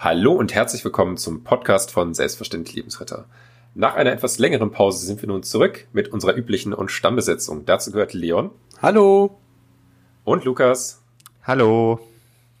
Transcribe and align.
Hallo 0.00 0.32
und 0.32 0.54
herzlich 0.54 0.84
willkommen 0.84 1.16
zum 1.16 1.42
Podcast 1.42 1.90
von 1.90 2.14
Selbstverständlich 2.14 2.76
Lebensretter. 2.76 3.24
Nach 3.74 3.96
einer 3.96 4.12
etwas 4.12 4.38
längeren 4.38 4.70
Pause 4.70 5.04
sind 5.04 5.20
wir 5.22 5.26
nun 5.26 5.42
zurück 5.42 5.88
mit 5.92 6.06
unserer 6.06 6.36
üblichen 6.36 6.72
und 6.72 6.92
Stammbesetzung. 6.92 7.64
Dazu 7.66 7.90
gehört 7.90 8.14
Leon. 8.14 8.52
Hallo. 8.80 9.40
Und 10.22 10.44
Lukas. 10.44 11.02
Hallo. 11.42 11.98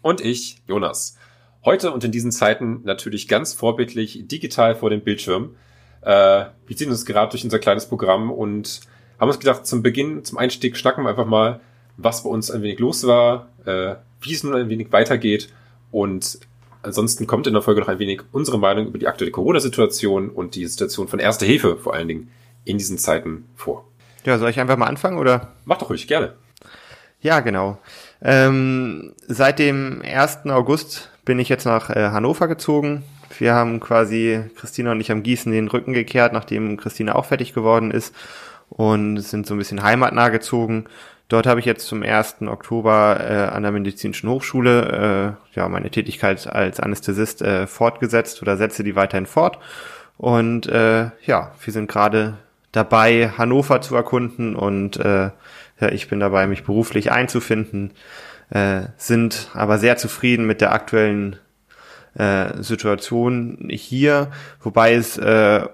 Und 0.02 0.20
ich, 0.20 0.60
Jonas. 0.66 1.16
Heute 1.64 1.92
und 1.92 2.02
in 2.02 2.10
diesen 2.10 2.32
Zeiten 2.32 2.80
natürlich 2.82 3.28
ganz 3.28 3.54
vorbildlich 3.54 4.26
digital 4.26 4.74
vor 4.74 4.90
dem 4.90 5.02
Bildschirm. 5.02 5.54
Äh, 6.00 6.46
wir 6.66 6.76
ziehen 6.76 6.90
uns 6.90 7.06
gerade 7.06 7.30
durch 7.30 7.44
unser 7.44 7.60
kleines 7.60 7.86
Programm 7.86 8.32
und 8.32 8.80
haben 9.20 9.28
uns 9.28 9.38
gedacht, 9.38 9.64
zum 9.64 9.84
Beginn, 9.84 10.24
zum 10.24 10.38
Einstieg 10.38 10.76
schnacken 10.76 11.04
wir 11.04 11.10
einfach 11.10 11.24
mal, 11.24 11.60
was 11.96 12.24
bei 12.24 12.30
uns 12.30 12.50
ein 12.50 12.62
wenig 12.62 12.80
los 12.80 13.06
war, 13.06 13.48
äh, 13.64 13.94
wie 14.22 14.34
es 14.34 14.42
nun 14.42 14.56
ein 14.56 14.68
wenig 14.68 14.90
weitergeht 14.90 15.52
und 15.92 16.40
ansonsten 16.88 17.26
kommt 17.26 17.46
in 17.46 17.52
der 17.52 17.62
Folge 17.62 17.80
noch 17.80 17.88
ein 17.88 17.98
wenig 17.98 18.22
unsere 18.32 18.58
Meinung 18.58 18.88
über 18.88 18.98
die 18.98 19.06
aktuelle 19.06 19.30
Corona-Situation 19.30 20.30
und 20.30 20.54
die 20.54 20.66
Situation 20.66 21.08
von 21.08 21.20
Erste 21.20 21.46
Hilfe 21.46 21.76
vor 21.76 21.94
allen 21.94 22.08
Dingen 22.08 22.30
in 22.64 22.78
diesen 22.78 22.98
Zeiten 22.98 23.44
vor. 23.54 23.84
Ja, 24.24 24.38
soll 24.38 24.50
ich 24.50 24.60
einfach 24.60 24.76
mal 24.76 24.86
anfangen 24.86 25.18
oder? 25.18 25.52
Mach 25.64 25.78
doch 25.78 25.90
ruhig, 25.90 26.06
gerne. 26.08 26.34
Ja, 27.20 27.40
genau. 27.40 27.78
Ähm, 28.22 29.14
seit 29.26 29.58
dem 29.58 30.02
1. 30.04 30.46
August 30.46 31.10
bin 31.24 31.38
ich 31.38 31.48
jetzt 31.48 31.64
nach 31.64 31.90
äh, 31.90 32.10
Hannover 32.10 32.48
gezogen. 32.48 33.04
Wir 33.38 33.54
haben 33.54 33.80
quasi, 33.80 34.40
Christina 34.56 34.92
und 34.92 35.00
ich 35.00 35.10
am 35.12 35.22
Gießen 35.22 35.52
den 35.52 35.68
Rücken 35.68 35.92
gekehrt, 35.92 36.32
nachdem 36.32 36.76
Christina 36.76 37.14
auch 37.14 37.26
fertig 37.26 37.52
geworden 37.54 37.90
ist 37.90 38.14
und 38.70 39.18
sind 39.18 39.46
so 39.46 39.54
ein 39.54 39.58
bisschen 39.58 39.82
heimatnah 39.82 40.28
gezogen. 40.30 40.86
Dort 41.28 41.46
habe 41.46 41.60
ich 41.60 41.66
jetzt 41.66 41.86
zum 41.86 42.02
1. 42.02 42.42
Oktober 42.46 43.20
äh, 43.20 43.54
an 43.54 43.62
der 43.62 43.72
Medizinischen 43.72 44.30
Hochschule 44.30 45.36
äh, 45.54 45.56
ja 45.56 45.68
meine 45.68 45.90
Tätigkeit 45.90 46.46
als 46.46 46.80
Anästhesist 46.80 47.42
äh, 47.42 47.66
fortgesetzt 47.66 48.40
oder 48.40 48.56
setze 48.56 48.82
die 48.82 48.96
weiterhin 48.96 49.26
fort. 49.26 49.58
Und 50.16 50.66
äh, 50.66 51.10
ja, 51.26 51.52
wir 51.62 51.72
sind 51.72 51.88
gerade 51.88 52.38
dabei, 52.72 53.30
Hannover 53.36 53.80
zu 53.82 53.94
erkunden 53.94 54.56
und 54.56 54.96
äh, 54.96 55.30
ja, 55.80 55.88
ich 55.92 56.08
bin 56.08 56.18
dabei, 56.18 56.46
mich 56.46 56.64
beruflich 56.64 57.12
einzufinden, 57.12 57.92
äh, 58.50 58.82
sind 58.96 59.50
aber 59.52 59.78
sehr 59.78 59.96
zufrieden 59.96 60.46
mit 60.46 60.60
der 60.60 60.72
aktuellen 60.72 61.36
äh, 62.14 62.62
Situation 62.62 63.68
hier, 63.70 64.30
wobei 64.60 64.94
es 64.94 65.18
äh, 65.18 65.66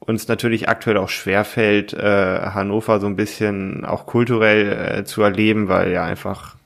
uns 0.00 0.28
natürlich 0.28 0.68
aktuell 0.68 0.98
auch 0.98 1.08
schwerfällt, 1.08 1.92
äh, 1.92 2.40
Hannover 2.50 3.00
so 3.00 3.06
ein 3.06 3.16
bisschen 3.16 3.84
auch 3.84 4.06
kulturell 4.06 5.00
äh, 5.00 5.04
zu 5.04 5.22
erleben, 5.22 5.68
weil 5.68 5.92
ja 5.92 6.04
einfach, 6.04 6.56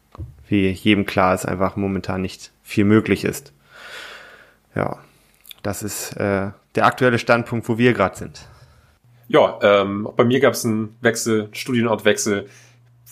wie 0.48 0.68
jedem 0.68 1.06
klar 1.06 1.34
ist, 1.34 1.46
einfach 1.46 1.76
momentan 1.76 2.22
nicht 2.22 2.50
viel 2.62 2.84
möglich 2.84 3.24
ist. 3.24 3.52
Ja, 4.74 4.98
das 5.62 5.82
ist 5.82 6.12
äh, 6.12 6.50
der 6.74 6.86
aktuelle 6.86 7.18
Standpunkt, 7.18 7.68
wo 7.68 7.78
wir 7.78 7.92
gerade 7.92 8.16
sind. 8.16 8.46
Ja, 9.28 9.58
ähm, 9.62 10.08
bei 10.16 10.24
mir 10.24 10.40
gab 10.40 10.54
es 10.54 10.64
einen 10.64 10.96
Wechsel, 11.00 11.48
Studienortwechsel. 11.52 12.48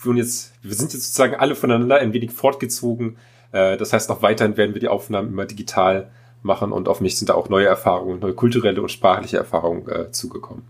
Wir, 0.03 0.13
jetzt, 0.15 0.53
wir 0.61 0.75
sind 0.75 0.93
jetzt 0.93 1.03
sozusagen 1.05 1.35
alle 1.35 1.55
voneinander 1.55 1.97
ein 1.97 2.13
wenig 2.13 2.31
fortgezogen. 2.31 3.17
Äh, 3.51 3.77
das 3.77 3.93
heißt, 3.93 4.11
auch 4.11 4.21
weiterhin 4.21 4.57
werden 4.57 4.73
wir 4.73 4.81
die 4.81 4.87
Aufnahmen 4.87 5.29
immer 5.29 5.45
digital 5.45 6.11
machen 6.41 6.71
und 6.71 6.87
auf 6.87 7.01
mich 7.01 7.17
sind 7.17 7.29
da 7.29 7.33
auch 7.33 7.49
neue 7.49 7.67
Erfahrungen, 7.67 8.19
neue 8.19 8.33
kulturelle 8.33 8.81
und 8.81 8.89
sprachliche 8.89 9.37
Erfahrungen 9.37 9.87
äh, 9.89 10.11
zugekommen. 10.11 10.63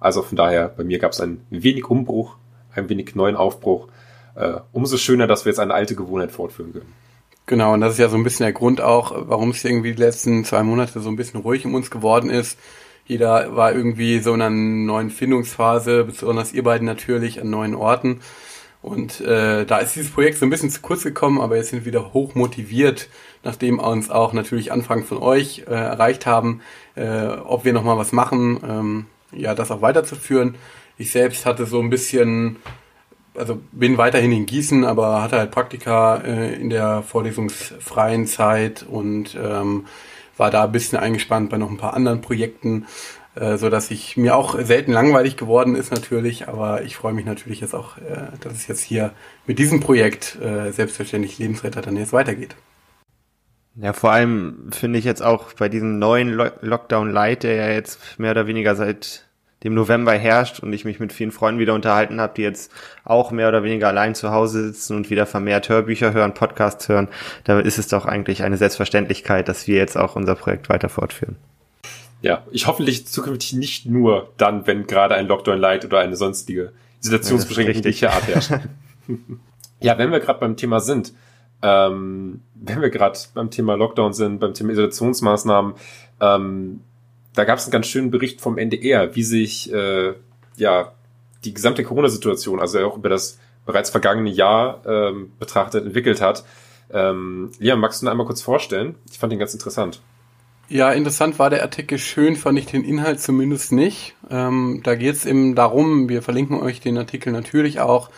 Also 0.00 0.22
von 0.22 0.36
daher, 0.36 0.68
bei 0.68 0.84
mir 0.84 0.98
gab 0.98 1.12
es 1.12 1.20
ein 1.20 1.44
wenig 1.50 1.88
Umbruch, 1.88 2.36
ein 2.74 2.88
wenig 2.88 3.14
neuen 3.14 3.36
Aufbruch. 3.36 3.88
Äh, 4.34 4.60
umso 4.72 4.96
schöner, 4.98 5.26
dass 5.26 5.44
wir 5.44 5.50
jetzt 5.50 5.58
eine 5.58 5.74
alte 5.74 5.96
Gewohnheit 5.96 6.30
fortführen 6.30 6.72
können. 6.72 6.92
Genau, 7.46 7.74
und 7.74 7.80
das 7.80 7.92
ist 7.92 7.98
ja 7.98 8.08
so 8.08 8.16
ein 8.16 8.24
bisschen 8.24 8.44
der 8.44 8.52
Grund 8.52 8.80
auch, 8.80 9.14
warum 9.28 9.50
es 9.50 9.64
irgendwie 9.64 9.92
die 9.92 10.02
letzten 10.02 10.44
zwei 10.44 10.62
Monate 10.62 11.00
so 11.00 11.08
ein 11.08 11.16
bisschen 11.16 11.40
ruhig 11.40 11.64
um 11.64 11.74
uns 11.74 11.90
geworden 11.90 12.28
ist. 12.28 12.58
Jeder 13.06 13.54
war 13.54 13.72
irgendwie 13.72 14.18
so 14.18 14.34
in 14.34 14.42
einer 14.42 14.50
neuen 14.50 15.10
Findungsphase, 15.10 16.04
besonders 16.04 16.52
ihr 16.52 16.64
beiden 16.64 16.86
natürlich 16.86 17.40
an 17.40 17.50
neuen 17.50 17.76
Orten. 17.76 18.20
Und 18.86 19.20
äh, 19.20 19.66
da 19.66 19.78
ist 19.78 19.96
dieses 19.96 20.12
Projekt 20.12 20.38
so 20.38 20.46
ein 20.46 20.50
bisschen 20.50 20.70
zu 20.70 20.80
kurz 20.80 21.02
gekommen, 21.02 21.40
aber 21.40 21.56
jetzt 21.56 21.70
sind 21.70 21.80
wir 21.80 21.86
wieder 21.86 22.12
hoch 22.12 22.36
motiviert, 22.36 23.08
nachdem 23.42 23.80
uns 23.80 24.10
auch 24.10 24.32
natürlich 24.32 24.70
Anfragen 24.70 25.02
von 25.02 25.18
euch 25.18 25.64
äh, 25.66 25.72
erreicht 25.72 26.24
haben, 26.24 26.60
äh, 26.94 27.26
ob 27.26 27.64
wir 27.64 27.72
nochmal 27.72 27.98
was 27.98 28.12
machen, 28.12 28.60
ähm, 28.64 29.06
ja, 29.32 29.56
das 29.56 29.72
auch 29.72 29.82
weiterzuführen. 29.82 30.54
Ich 30.98 31.10
selbst 31.10 31.46
hatte 31.46 31.66
so 31.66 31.80
ein 31.80 31.90
bisschen, 31.90 32.58
also 33.34 33.58
bin 33.72 33.98
weiterhin 33.98 34.30
in 34.30 34.46
Gießen, 34.46 34.84
aber 34.84 35.20
hatte 35.20 35.38
halt 35.38 35.50
Praktika 35.50 36.18
äh, 36.18 36.54
in 36.54 36.70
der 36.70 37.02
vorlesungsfreien 37.02 38.28
Zeit 38.28 38.86
und 38.88 39.34
ähm, 39.34 39.86
war 40.36 40.52
da 40.52 40.62
ein 40.62 40.72
bisschen 40.72 40.98
eingespannt 40.98 41.50
bei 41.50 41.58
noch 41.58 41.70
ein 41.70 41.76
paar 41.76 41.94
anderen 41.94 42.20
Projekten, 42.20 42.86
äh, 43.36 43.58
so 43.58 43.68
dass 43.68 43.90
ich 43.90 44.16
mir 44.16 44.34
auch 44.34 44.58
selten 44.60 44.92
langweilig 44.92 45.36
geworden 45.36 45.74
ist 45.74 45.92
natürlich, 45.92 46.48
aber 46.48 46.82
ich 46.82 46.96
freue 46.96 47.12
mich 47.12 47.26
natürlich 47.26 47.60
jetzt 47.60 47.74
auch, 47.74 47.98
äh, 47.98 48.32
dass 48.40 48.54
es 48.54 48.66
jetzt 48.66 48.82
hier 48.82 49.12
mit 49.46 49.58
diesem 49.58 49.80
Projekt 49.80 50.38
äh, 50.40 50.72
selbstverständlich 50.72 51.38
Lebensretter 51.38 51.82
dann 51.82 51.96
jetzt 51.96 52.12
weitergeht. 52.12 52.56
Ja, 53.74 53.92
vor 53.92 54.10
allem 54.10 54.70
finde 54.72 54.98
ich 54.98 55.04
jetzt 55.04 55.22
auch 55.22 55.52
bei 55.52 55.68
diesem 55.68 55.98
neuen 55.98 56.30
Lo 56.30 56.46
Lockdown 56.62 57.10
Light, 57.10 57.42
der 57.42 57.56
ja 57.56 57.68
jetzt 57.68 58.18
mehr 58.18 58.30
oder 58.30 58.46
weniger 58.46 58.74
seit 58.74 59.26
dem 59.64 59.74
November 59.74 60.12
herrscht 60.12 60.60
und 60.60 60.72
ich 60.72 60.86
mich 60.86 60.98
mit 60.98 61.12
vielen 61.12 61.30
Freunden 61.30 61.60
wieder 61.60 61.74
unterhalten 61.74 62.20
habe, 62.20 62.32
die 62.36 62.42
jetzt 62.42 62.72
auch 63.04 63.32
mehr 63.32 63.48
oder 63.48 63.62
weniger 63.64 63.88
allein 63.88 64.14
zu 64.14 64.30
Hause 64.30 64.68
sitzen 64.68 64.96
und 64.96 65.10
wieder 65.10 65.26
vermehrt 65.26 65.68
Hörbücher 65.68 66.14
hören, 66.14 66.34
Podcasts 66.34 66.88
hören, 66.88 67.08
da 67.44 67.60
ist 67.60 67.78
es 67.78 67.88
doch 67.88 68.06
eigentlich 68.06 68.42
eine 68.42 68.56
Selbstverständlichkeit, 68.56 69.48
dass 69.48 69.66
wir 69.66 69.76
jetzt 69.76 69.96
auch 69.96 70.16
unser 70.16 70.36
Projekt 70.36 70.68
weiter 70.68 70.88
fortführen. 70.88 71.36
Ja, 72.22 72.44
ich 72.50 72.66
hoffentlich 72.66 73.06
zukünftig 73.06 73.52
nicht 73.54 73.86
nur 73.86 74.32
dann, 74.36 74.66
wenn 74.66 74.86
gerade 74.86 75.14
ein 75.14 75.28
Lockdown 75.28 75.58
Light 75.58 75.84
oder 75.84 76.00
eine 76.00 76.16
sonstige 76.16 76.72
Situationsbeschränkung 77.00 77.92
ja, 77.92 78.10
Art 78.10 78.26
herrscht. 78.26 78.50
ja, 79.80 79.98
wenn 79.98 80.10
wir 80.10 80.20
gerade 80.20 80.40
beim 80.40 80.56
Thema 80.56 80.80
sind, 80.80 81.12
ähm, 81.62 82.40
wenn 82.54 82.80
wir 82.80 82.90
gerade 82.90 83.18
beim 83.34 83.50
Thema 83.50 83.74
Lockdown 83.74 84.12
sind, 84.12 84.40
beim 84.40 84.54
Thema 84.54 84.72
Isolationsmaßnahmen, 84.72 85.74
ähm, 86.20 86.80
da 87.34 87.44
gab 87.44 87.58
es 87.58 87.64
einen 87.64 87.72
ganz 87.72 87.86
schönen 87.86 88.10
Bericht 88.10 88.40
vom 88.40 88.58
NDR, 88.58 89.14
wie 89.14 89.22
sich 89.22 89.72
äh, 89.72 90.14
ja 90.56 90.92
die 91.44 91.54
gesamte 91.54 91.84
Corona-Situation, 91.84 92.60
also 92.60 92.80
auch 92.80 92.96
über 92.96 93.08
das 93.08 93.38
bereits 93.66 93.90
vergangene 93.90 94.30
Jahr 94.30 94.82
ähm, 94.86 95.32
betrachtet, 95.38 95.84
entwickelt 95.84 96.20
hat. 96.20 96.44
Ähm, 96.90 97.50
Liam, 97.58 97.80
magst 97.80 98.00
du 98.00 98.06
ihn 98.06 98.08
einmal 98.08 98.26
kurz 98.26 98.40
vorstellen? 98.40 98.94
Ich 99.10 99.18
fand 99.18 99.32
ihn 99.32 99.38
ganz 99.38 99.52
interessant. 99.52 100.00
Ja, 100.68 100.90
interessant 100.90 101.38
war 101.38 101.48
der 101.48 101.62
Artikel 101.62 101.96
schön, 101.96 102.34
fand 102.34 102.58
ich 102.58 102.66
den 102.66 102.82
Inhalt 102.82 103.20
zumindest 103.20 103.70
nicht. 103.70 104.16
Ähm, 104.28 104.80
da 104.82 104.96
geht 104.96 105.14
es 105.14 105.24
eben 105.24 105.54
darum, 105.54 106.08
wir 106.08 106.22
verlinken 106.22 106.60
euch 106.60 106.80
den 106.80 106.98
Artikel 106.98 107.32
natürlich 107.32 107.78
auch 107.78 108.10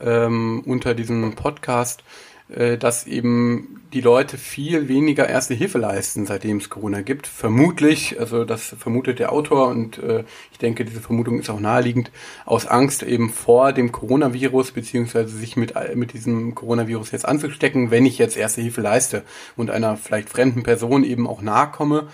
ähm, 0.00 0.64
unter 0.66 0.94
diesem 0.94 1.36
Podcast, 1.36 2.02
dass 2.48 3.06
eben 3.06 3.80
die 3.94 4.02
Leute 4.02 4.36
viel 4.36 4.88
weniger 4.88 5.28
Erste 5.28 5.54
Hilfe 5.54 5.78
leisten, 5.78 6.26
seitdem 6.26 6.58
es 6.58 6.68
Corona 6.68 7.00
gibt. 7.00 7.26
Vermutlich, 7.26 8.20
also 8.20 8.44
das 8.44 8.74
vermutet 8.78 9.18
der 9.18 9.32
Autor 9.32 9.68
und 9.68 9.98
äh, 9.98 10.24
ich 10.52 10.58
denke, 10.58 10.84
diese 10.84 11.00
Vermutung 11.00 11.38
ist 11.38 11.48
auch 11.48 11.60
naheliegend, 11.60 12.10
aus 12.44 12.66
Angst 12.66 13.02
eben 13.02 13.30
vor 13.30 13.72
dem 13.72 13.92
Coronavirus 13.92 14.72
beziehungsweise 14.72 15.34
sich 15.34 15.56
mit, 15.56 15.74
mit 15.94 16.12
diesem 16.12 16.54
Coronavirus 16.54 17.12
jetzt 17.12 17.26
anzustecken, 17.26 17.90
wenn 17.90 18.04
ich 18.04 18.18
jetzt 18.18 18.36
Erste 18.36 18.60
Hilfe 18.60 18.82
leiste 18.82 19.22
und 19.56 19.70
einer 19.70 19.96
vielleicht 19.96 20.28
fremden 20.28 20.64
Person 20.64 21.02
eben 21.04 21.26
auch 21.26 21.40
nahe 21.40 21.70
komme. 21.70 22.08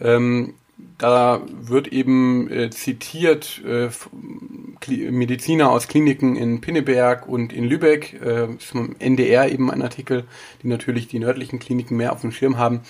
Ähm, 0.00 0.54
da 0.98 1.42
wird 1.48 1.88
eben 1.88 2.50
äh, 2.50 2.70
zitiert 2.70 3.62
äh, 3.64 3.88
Mediziner 5.10 5.70
aus 5.70 5.88
Kliniken 5.88 6.36
in 6.36 6.60
Pinneberg 6.60 7.28
und 7.28 7.52
in 7.52 7.64
Lübeck, 7.64 8.20
äh, 8.20 8.48
vom 8.58 8.94
NDR 8.98 9.50
eben 9.50 9.70
ein 9.70 9.82
Artikel, 9.82 10.24
die 10.62 10.68
natürlich 10.68 11.08
die 11.08 11.18
nördlichen 11.18 11.58
Kliniken 11.58 11.96
mehr 11.96 12.12
auf 12.12 12.20
dem 12.20 12.32
Schirm 12.32 12.58
haben, 12.58 12.82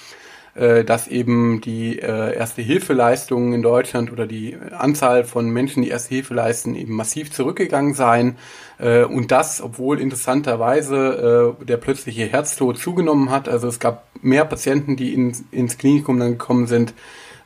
äh, 0.55 0.85
dass 0.85 1.07
eben 1.07 1.61
die 1.61 1.99
äh, 1.99 2.35
Erste-Hilfe-Leistungen 2.35 3.53
in 3.53 3.63
Deutschland 3.63 4.11
oder 4.11 4.27
die 4.27 4.57
Anzahl 4.77 5.25
von 5.25 5.49
Menschen, 5.51 5.83
die 5.83 5.91
Erste 5.91 6.15
Hilfe 6.15 6.35
leisten, 6.35 6.75
eben 6.75 6.95
massiv 6.95 7.31
zurückgegangen 7.31 7.95
seien 7.95 8.37
äh, 8.79 9.05
und 9.05 9.31
das, 9.31 9.61
obwohl 9.61 10.01
interessanterweise 10.01 11.57
äh, 11.61 11.65
der 11.65 11.77
plötzliche 11.77 12.27
Herztod 12.27 12.79
zugenommen 12.79 13.31
hat. 13.31 13.49
Also 13.49 13.69
es 13.69 13.79
gab 13.79 14.07
mehr 14.23 14.45
Patienten, 14.45 14.97
die 14.97 15.15
in, 15.15 15.37
ins 15.53 15.79
Klinikum 15.79 16.19
dann 16.19 16.33
gekommen 16.33 16.67
sind, 16.67 16.95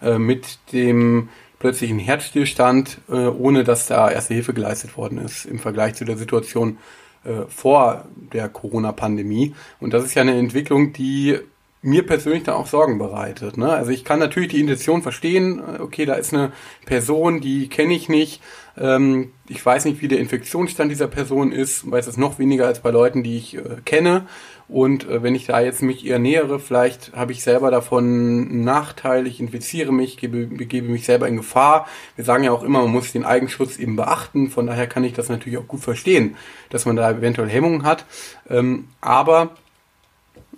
äh, 0.02 0.18
mit 0.18 0.58
dem 0.72 1.28
plötzlichen 1.58 1.98
Herzstillstand, 1.98 2.98
äh, 3.08 3.12
ohne 3.12 3.64
dass 3.64 3.86
da 3.86 4.10
erste 4.10 4.34
Hilfe 4.34 4.54
geleistet 4.54 4.96
worden 4.96 5.18
ist 5.18 5.44
im 5.44 5.58
Vergleich 5.58 5.94
zu 5.94 6.04
der 6.04 6.16
Situation 6.16 6.78
äh, 7.24 7.42
vor 7.48 8.06
der 8.32 8.48
Corona-Pandemie. 8.48 9.54
Und 9.78 9.92
das 9.92 10.04
ist 10.04 10.14
ja 10.14 10.22
eine 10.22 10.38
Entwicklung, 10.38 10.92
die 10.92 11.38
mir 11.82 12.04
persönlich 12.04 12.42
dann 12.44 12.56
auch 12.56 12.66
Sorgen 12.66 12.98
bereitet. 12.98 13.56
Ne? 13.56 13.70
Also 13.70 13.90
ich 13.90 14.04
kann 14.04 14.18
natürlich 14.18 14.50
die 14.50 14.60
Intention 14.60 15.02
verstehen, 15.02 15.60
äh, 15.60 15.80
okay, 15.80 16.04
da 16.04 16.14
ist 16.14 16.32
eine 16.32 16.52
Person, 16.84 17.40
die 17.40 17.68
kenne 17.68 17.94
ich 17.94 18.08
nicht, 18.08 18.42
ähm, 18.78 19.32
ich 19.48 19.64
weiß 19.64 19.84
nicht, 19.84 20.00
wie 20.02 20.08
der 20.08 20.18
Infektionsstand 20.18 20.90
dieser 20.90 21.08
Person 21.08 21.52
ist, 21.52 21.90
weiß 21.90 22.06
es 22.06 22.16
noch 22.16 22.38
weniger 22.38 22.66
als 22.66 22.80
bei 22.80 22.90
Leuten, 22.90 23.22
die 23.22 23.36
ich 23.36 23.56
äh, 23.56 23.62
kenne 23.84 24.26
Und 24.70 25.08
äh, 25.08 25.22
wenn 25.22 25.34
ich 25.34 25.46
da 25.46 25.60
jetzt 25.60 25.82
mich 25.82 26.06
eher 26.06 26.20
nähere, 26.20 26.60
vielleicht 26.60 27.12
habe 27.12 27.32
ich 27.32 27.42
selber 27.42 27.72
davon 27.72 28.04
einen 28.04 28.64
Nachteil, 28.64 29.26
ich 29.26 29.40
infiziere 29.40 29.92
mich, 29.92 30.16
gebe, 30.16 30.46
begebe 30.46 30.88
mich 30.88 31.04
selber 31.04 31.26
in 31.26 31.36
Gefahr. 31.36 31.88
Wir 32.14 32.24
sagen 32.24 32.44
ja 32.44 32.52
auch 32.52 32.62
immer, 32.62 32.82
man 32.82 32.92
muss 32.92 33.10
den 33.10 33.24
Eigenschutz 33.24 33.78
eben 33.78 33.96
beachten. 33.96 34.48
Von 34.48 34.68
daher 34.68 34.86
kann 34.86 35.02
ich 35.02 35.12
das 35.12 35.28
natürlich 35.28 35.58
auch 35.58 35.66
gut 35.66 35.80
verstehen, 35.80 36.36
dass 36.68 36.86
man 36.86 36.94
da 36.94 37.10
eventuell 37.10 37.48
Hemmungen 37.48 37.82
hat. 37.82 38.04
Ähm, 38.48 38.86
aber 39.00 39.56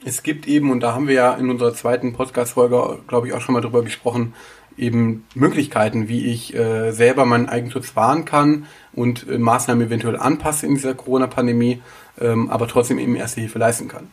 es 0.04 0.22
gibt 0.22 0.46
eben, 0.46 0.70
und 0.70 0.80
da 0.80 0.94
haben 0.94 1.08
wir 1.08 1.14
ja 1.14 1.32
in 1.32 1.48
unserer 1.48 1.72
zweiten 1.72 2.12
Podcast-Folge, 2.12 2.98
glaube 3.06 3.28
ich, 3.28 3.32
auch 3.32 3.40
schon 3.40 3.54
mal 3.54 3.62
drüber 3.62 3.82
gesprochen, 3.82 4.34
eben 4.76 5.24
Möglichkeiten, 5.34 6.08
wie 6.08 6.26
ich 6.26 6.54
äh, 6.54 6.92
selber 6.92 7.24
meinen 7.24 7.48
Eigenschutz 7.48 7.96
wahren 7.96 8.24
kann 8.24 8.66
und 8.92 9.28
äh, 9.28 9.38
Maßnahmen 9.38 9.86
eventuell 9.86 10.16
anpasse 10.16 10.66
in 10.66 10.74
dieser 10.74 10.94
Corona-Pandemie 10.94 11.80
ähm, 12.20 12.50
aber 12.50 12.68
trotzdem 12.68 12.98
eben 12.98 13.16
Erste 13.16 13.40
Hilfe 13.40 13.58
leisten 13.58 13.88
kann. 13.88 14.08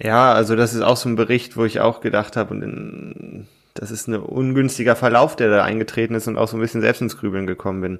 Ja, 0.00 0.32
also 0.32 0.54
das 0.54 0.74
ist 0.74 0.82
auch 0.82 0.96
so 0.96 1.08
ein 1.08 1.16
Bericht, 1.16 1.56
wo 1.56 1.64
ich 1.64 1.80
auch 1.80 2.00
gedacht 2.00 2.36
habe, 2.36 2.54
und 2.54 2.62
in, 2.62 3.48
das 3.74 3.90
ist 3.90 4.06
ein 4.06 4.14
ungünstiger 4.14 4.94
Verlauf, 4.94 5.34
der 5.34 5.50
da 5.50 5.64
eingetreten 5.64 6.14
ist 6.14 6.28
und 6.28 6.38
auch 6.38 6.46
so 6.46 6.56
ein 6.56 6.60
bisschen 6.60 6.82
selbst 6.82 7.02
ins 7.02 7.16
Grübeln 7.16 7.48
gekommen 7.48 7.80
bin. 7.80 7.98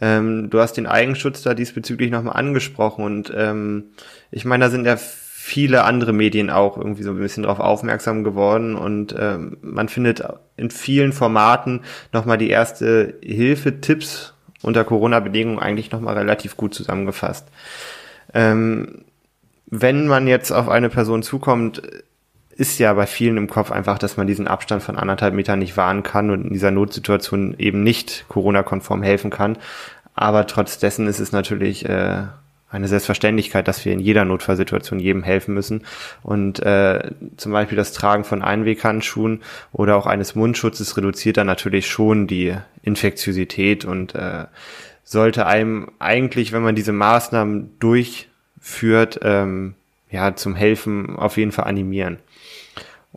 Ähm, 0.00 0.50
du 0.50 0.58
hast 0.58 0.72
den 0.72 0.86
Eigenschutz 0.86 1.42
da 1.42 1.54
diesbezüglich 1.54 2.10
nochmal 2.10 2.34
angesprochen 2.34 3.04
und 3.04 3.32
ähm, 3.34 3.90
ich 4.32 4.44
meine, 4.44 4.64
da 4.64 4.70
sind 4.70 4.84
ja 4.84 4.96
viele 5.48 5.84
andere 5.84 6.12
Medien 6.12 6.50
auch 6.50 6.76
irgendwie 6.76 7.02
so 7.02 7.10
ein 7.10 7.18
bisschen 7.18 7.44
darauf 7.44 7.58
aufmerksam 7.58 8.22
geworden 8.22 8.76
und 8.76 9.14
ähm, 9.18 9.56
man 9.62 9.88
findet 9.88 10.22
in 10.58 10.70
vielen 10.70 11.14
Formaten 11.14 11.80
nochmal 12.12 12.36
die 12.36 12.50
erste 12.50 13.14
Hilfe-Tipps 13.22 14.34
unter 14.60 14.84
Corona-Bedingungen 14.84 15.58
eigentlich 15.58 15.90
nochmal 15.90 16.18
relativ 16.18 16.58
gut 16.58 16.74
zusammengefasst. 16.74 17.48
Ähm, 18.34 19.06
wenn 19.64 20.06
man 20.06 20.26
jetzt 20.26 20.50
auf 20.50 20.68
eine 20.68 20.90
Person 20.90 21.22
zukommt, 21.22 21.80
ist 22.50 22.78
ja 22.78 22.92
bei 22.92 23.06
vielen 23.06 23.38
im 23.38 23.48
Kopf 23.48 23.70
einfach, 23.70 23.98
dass 23.98 24.18
man 24.18 24.26
diesen 24.26 24.48
Abstand 24.48 24.82
von 24.82 24.96
anderthalb 24.96 25.32
Metern 25.32 25.60
nicht 25.60 25.78
wahren 25.78 26.02
kann 26.02 26.30
und 26.30 26.44
in 26.44 26.52
dieser 26.52 26.72
Notsituation 26.72 27.54
eben 27.56 27.82
nicht 27.82 28.26
Corona-konform 28.28 29.02
helfen 29.02 29.30
kann. 29.30 29.56
Aber 30.14 30.46
trotz 30.46 30.78
dessen 30.78 31.06
ist 31.06 31.20
es 31.20 31.32
natürlich 31.32 31.88
äh, 31.88 32.24
eine 32.70 32.88
Selbstverständlichkeit, 32.88 33.66
dass 33.66 33.84
wir 33.84 33.92
in 33.92 34.00
jeder 34.00 34.24
Notfallsituation 34.24 35.00
jedem 35.00 35.22
helfen 35.22 35.54
müssen. 35.54 35.84
Und 36.22 36.60
äh, 36.60 37.10
zum 37.36 37.52
Beispiel 37.52 37.76
das 37.76 37.92
Tragen 37.92 38.24
von 38.24 38.42
Einweghandschuhen 38.42 39.40
oder 39.72 39.96
auch 39.96 40.06
eines 40.06 40.34
Mundschutzes 40.34 40.96
reduziert 40.96 41.38
dann 41.38 41.46
natürlich 41.46 41.88
schon 41.88 42.26
die 42.26 42.54
Infektiosität 42.82 43.84
und 43.84 44.14
äh, 44.14 44.44
sollte 45.02 45.46
einem 45.46 45.90
eigentlich, 45.98 46.52
wenn 46.52 46.62
man 46.62 46.74
diese 46.74 46.92
Maßnahmen 46.92 47.78
durchführt, 47.78 49.20
ähm, 49.22 49.74
ja, 50.10 50.36
zum 50.36 50.54
Helfen 50.54 51.16
auf 51.16 51.36
jeden 51.36 51.52
Fall 51.52 51.66
animieren. 51.66 52.18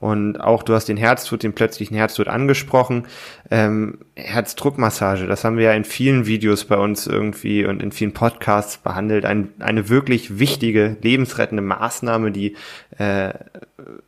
Und 0.02 0.42
auch 0.42 0.64
du 0.64 0.74
hast 0.74 0.90
den 0.90 0.98
Herztod, 0.98 1.44
den 1.44 1.54
plötzlichen 1.54 1.96
Herztod 1.96 2.28
angesprochen. 2.28 3.06
Ähm, 3.52 4.00
Herzdruckmassage, 4.16 5.28
das 5.28 5.44
haben 5.44 5.58
wir 5.58 5.66
ja 5.66 5.74
in 5.74 5.84
vielen 5.86 6.26
Videos 6.26 6.66
bei 6.66 6.76
uns 6.76 7.06
irgendwie 7.06 7.66
und 7.66 7.84
in 7.84 7.92
vielen 7.92 8.12
Podcasts 8.12 8.80
behandelt. 8.80 9.26
Ein, 9.26 9.50
eine 9.60 9.90
wirklich 9.90 10.40
wichtige, 10.40 10.98
lebensrettende 11.04 11.62
Maßnahme, 11.62 12.32
die 12.32 12.56
äh, 12.98 13.30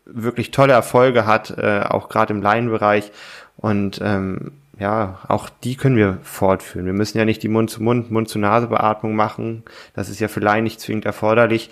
wirklich 0.06 0.50
tolle 0.50 0.74
Erfolge 0.74 1.28
hat, 1.28 1.56
äh, 1.60 1.82
auch 1.88 2.10
gerade 2.10 2.34
im 2.34 2.42
Laienbereich. 2.42 3.12
Und 3.56 4.00
ähm, 4.04 4.54
ja, 4.80 5.20
auch 5.28 5.48
die 5.64 5.76
können 5.76 5.96
wir 5.96 6.18
fortführen. 6.24 6.88
Wir 6.88 6.94
müssen 6.94 7.20
ja 7.20 7.26
nicht 7.26 7.44
die 7.44 7.50
Mund-zu-Mund, 7.50 8.10
Mund-zu-Nase-Beatmung 8.10 9.16
machen. 9.16 9.62
Das 9.94 10.10
ist 10.10 10.20
ja 10.20 10.28
für 10.28 10.40
Laien 10.40 10.64
nicht 10.64 10.82
zwingend 10.82 11.06
erforderlich. 11.06 11.70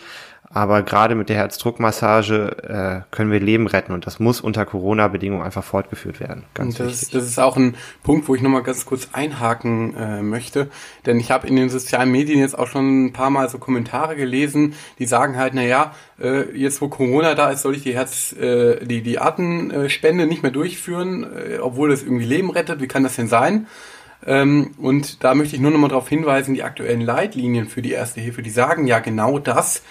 Aber 0.54 0.84
gerade 0.84 1.16
mit 1.16 1.30
der 1.30 1.38
Herzdruckmassage 1.38 3.04
äh, 3.10 3.16
können 3.16 3.32
wir 3.32 3.40
Leben 3.40 3.68
retten 3.68 3.94
und 3.94 4.06
das 4.06 4.20
muss 4.20 4.42
unter 4.42 4.66
Corona-Bedingungen 4.66 5.44
einfach 5.44 5.64
fortgeführt 5.64 6.20
werden. 6.20 6.44
Ganz 6.54 6.76
das, 6.76 6.88
wichtig. 6.88 7.10
das 7.12 7.24
ist 7.24 7.40
auch 7.40 7.56
ein 7.56 7.76
Punkt, 8.04 8.28
wo 8.28 8.36
ich 8.36 8.42
nochmal 8.42 8.64
ganz 8.64 8.86
kurz 8.86 9.10
einhaken 9.14 9.96
äh, 9.96 10.22
möchte. 10.22 10.70
Denn 11.06 11.20
ich 11.20 11.32
habe 11.32 11.48
in 11.48 11.56
den 11.56 11.70
sozialen 11.70 12.12
Medien 12.12 12.40
jetzt 12.40 12.58
auch 12.60 12.68
schon 12.68 13.06
ein 13.06 13.14
paar 13.14 13.30
Mal 13.30 13.50
so 13.50 13.60
Kommentare 13.60 14.18
gelesen, 14.18 14.74
die 15.00 15.06
sagen 15.06 15.38
halt, 15.38 15.54
na 15.54 15.64
ja, 15.64 15.96
äh, 16.20 16.52
jetzt 16.58 16.82
wo 16.82 16.90
Corona 16.90 17.34
da 17.34 17.52
ist, 17.52 17.62
soll 17.62 17.76
ich 17.76 17.84
die 17.84 17.94
Herz, 17.94 18.34
äh, 18.34 18.86
die, 18.86 19.02
die 19.02 19.20
Atemspende 19.20 20.28
nicht 20.28 20.44
mehr 20.44 20.52
durchführen, 20.52 21.24
äh, 21.24 21.60
obwohl 21.60 21.90
das 21.90 22.04
irgendwie 22.04 22.26
Leben 22.26 22.50
rettet. 22.50 22.82
Wie 22.82 22.88
kann 22.88 23.04
das 23.04 23.16
denn 23.16 23.30
sein? 23.30 23.68
Ähm, 24.26 24.72
und 24.78 25.24
da 25.24 25.34
möchte 25.34 25.56
ich 25.56 25.62
nur 25.62 25.72
nochmal 25.72 25.90
darauf 25.90 26.10
hinweisen, 26.10 26.54
die 26.54 26.64
aktuellen 26.64 27.02
Leitlinien 27.02 27.68
für 27.68 27.82
die 27.82 27.92
Erste 27.92 28.20
Hilfe, 28.20 28.42
die 28.42 28.50
sagen 28.50 28.86
ja 28.86 29.00
genau 29.00 29.40
das, 29.40 29.82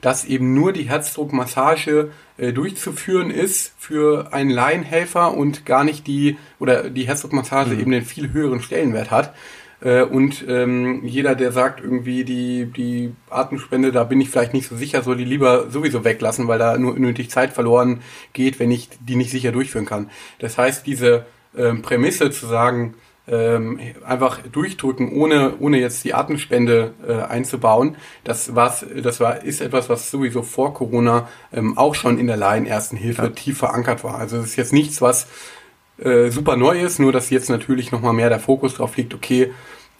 dass 0.00 0.24
eben 0.24 0.54
nur 0.54 0.72
die 0.72 0.88
Herzdruckmassage 0.88 2.10
äh, 2.36 2.52
durchzuführen 2.52 3.30
ist 3.30 3.72
für 3.78 4.32
einen 4.32 4.50
Laienhelfer 4.50 5.34
und 5.34 5.66
gar 5.66 5.84
nicht 5.84 6.06
die, 6.06 6.38
oder 6.58 6.90
die 6.90 7.06
Herzdruckmassage 7.06 7.74
mhm. 7.74 7.80
eben 7.80 7.90
den 7.90 8.04
viel 8.04 8.32
höheren 8.32 8.60
Stellenwert 8.60 9.10
hat. 9.10 9.34
Äh, 9.80 10.02
und 10.02 10.44
ähm, 10.48 11.04
jeder, 11.04 11.34
der 11.34 11.52
sagt, 11.52 11.80
irgendwie 11.80 12.24
die, 12.24 12.66
die 12.66 13.12
Atemspende, 13.30 13.92
da 13.92 14.04
bin 14.04 14.20
ich 14.20 14.30
vielleicht 14.30 14.54
nicht 14.54 14.68
so 14.68 14.76
sicher, 14.76 15.02
soll 15.02 15.16
die 15.16 15.24
lieber 15.24 15.70
sowieso 15.70 16.04
weglassen, 16.04 16.48
weil 16.48 16.58
da 16.58 16.78
nur 16.78 16.94
unnötig 16.94 17.30
Zeit 17.30 17.52
verloren 17.52 18.00
geht, 18.32 18.58
wenn 18.58 18.70
ich 18.70 18.88
die 19.00 19.16
nicht 19.16 19.30
sicher 19.30 19.52
durchführen 19.52 19.86
kann. 19.86 20.10
Das 20.38 20.58
heißt, 20.58 20.86
diese 20.86 21.26
ähm, 21.56 21.82
Prämisse 21.82 22.30
zu 22.30 22.46
sagen, 22.46 22.94
ähm, 23.30 23.80
einfach 24.04 24.40
durchdrücken, 24.50 25.12
ohne, 25.12 25.54
ohne 25.58 25.78
jetzt 25.78 26.04
die 26.04 26.14
Atemspende 26.14 26.94
äh, 27.06 27.12
einzubauen. 27.14 27.96
Das, 28.24 28.54
war's, 28.54 28.84
das 29.02 29.20
war, 29.20 29.44
ist 29.44 29.60
etwas, 29.60 29.88
was 29.88 30.10
sowieso 30.10 30.42
vor 30.42 30.74
Corona 30.74 31.28
ähm, 31.52 31.76
auch 31.76 31.94
schon 31.94 32.18
in 32.18 32.26
der 32.26 32.36
Laien-Ersten 32.36 32.96
Hilfe 32.96 33.22
ja. 33.22 33.28
tief 33.28 33.58
verankert 33.58 34.04
war. 34.04 34.16
Also 34.16 34.38
es 34.38 34.46
ist 34.46 34.56
jetzt 34.56 34.72
nichts, 34.72 35.02
was 35.02 35.26
äh, 35.98 36.30
super 36.30 36.56
neu 36.56 36.80
ist, 36.80 36.98
nur 36.98 37.12
dass 37.12 37.30
jetzt 37.30 37.50
natürlich 37.50 37.92
nochmal 37.92 38.12
mehr 38.12 38.28
der 38.28 38.40
Fokus 38.40 38.74
drauf 38.74 38.96
liegt, 38.96 39.14
okay, 39.14 39.52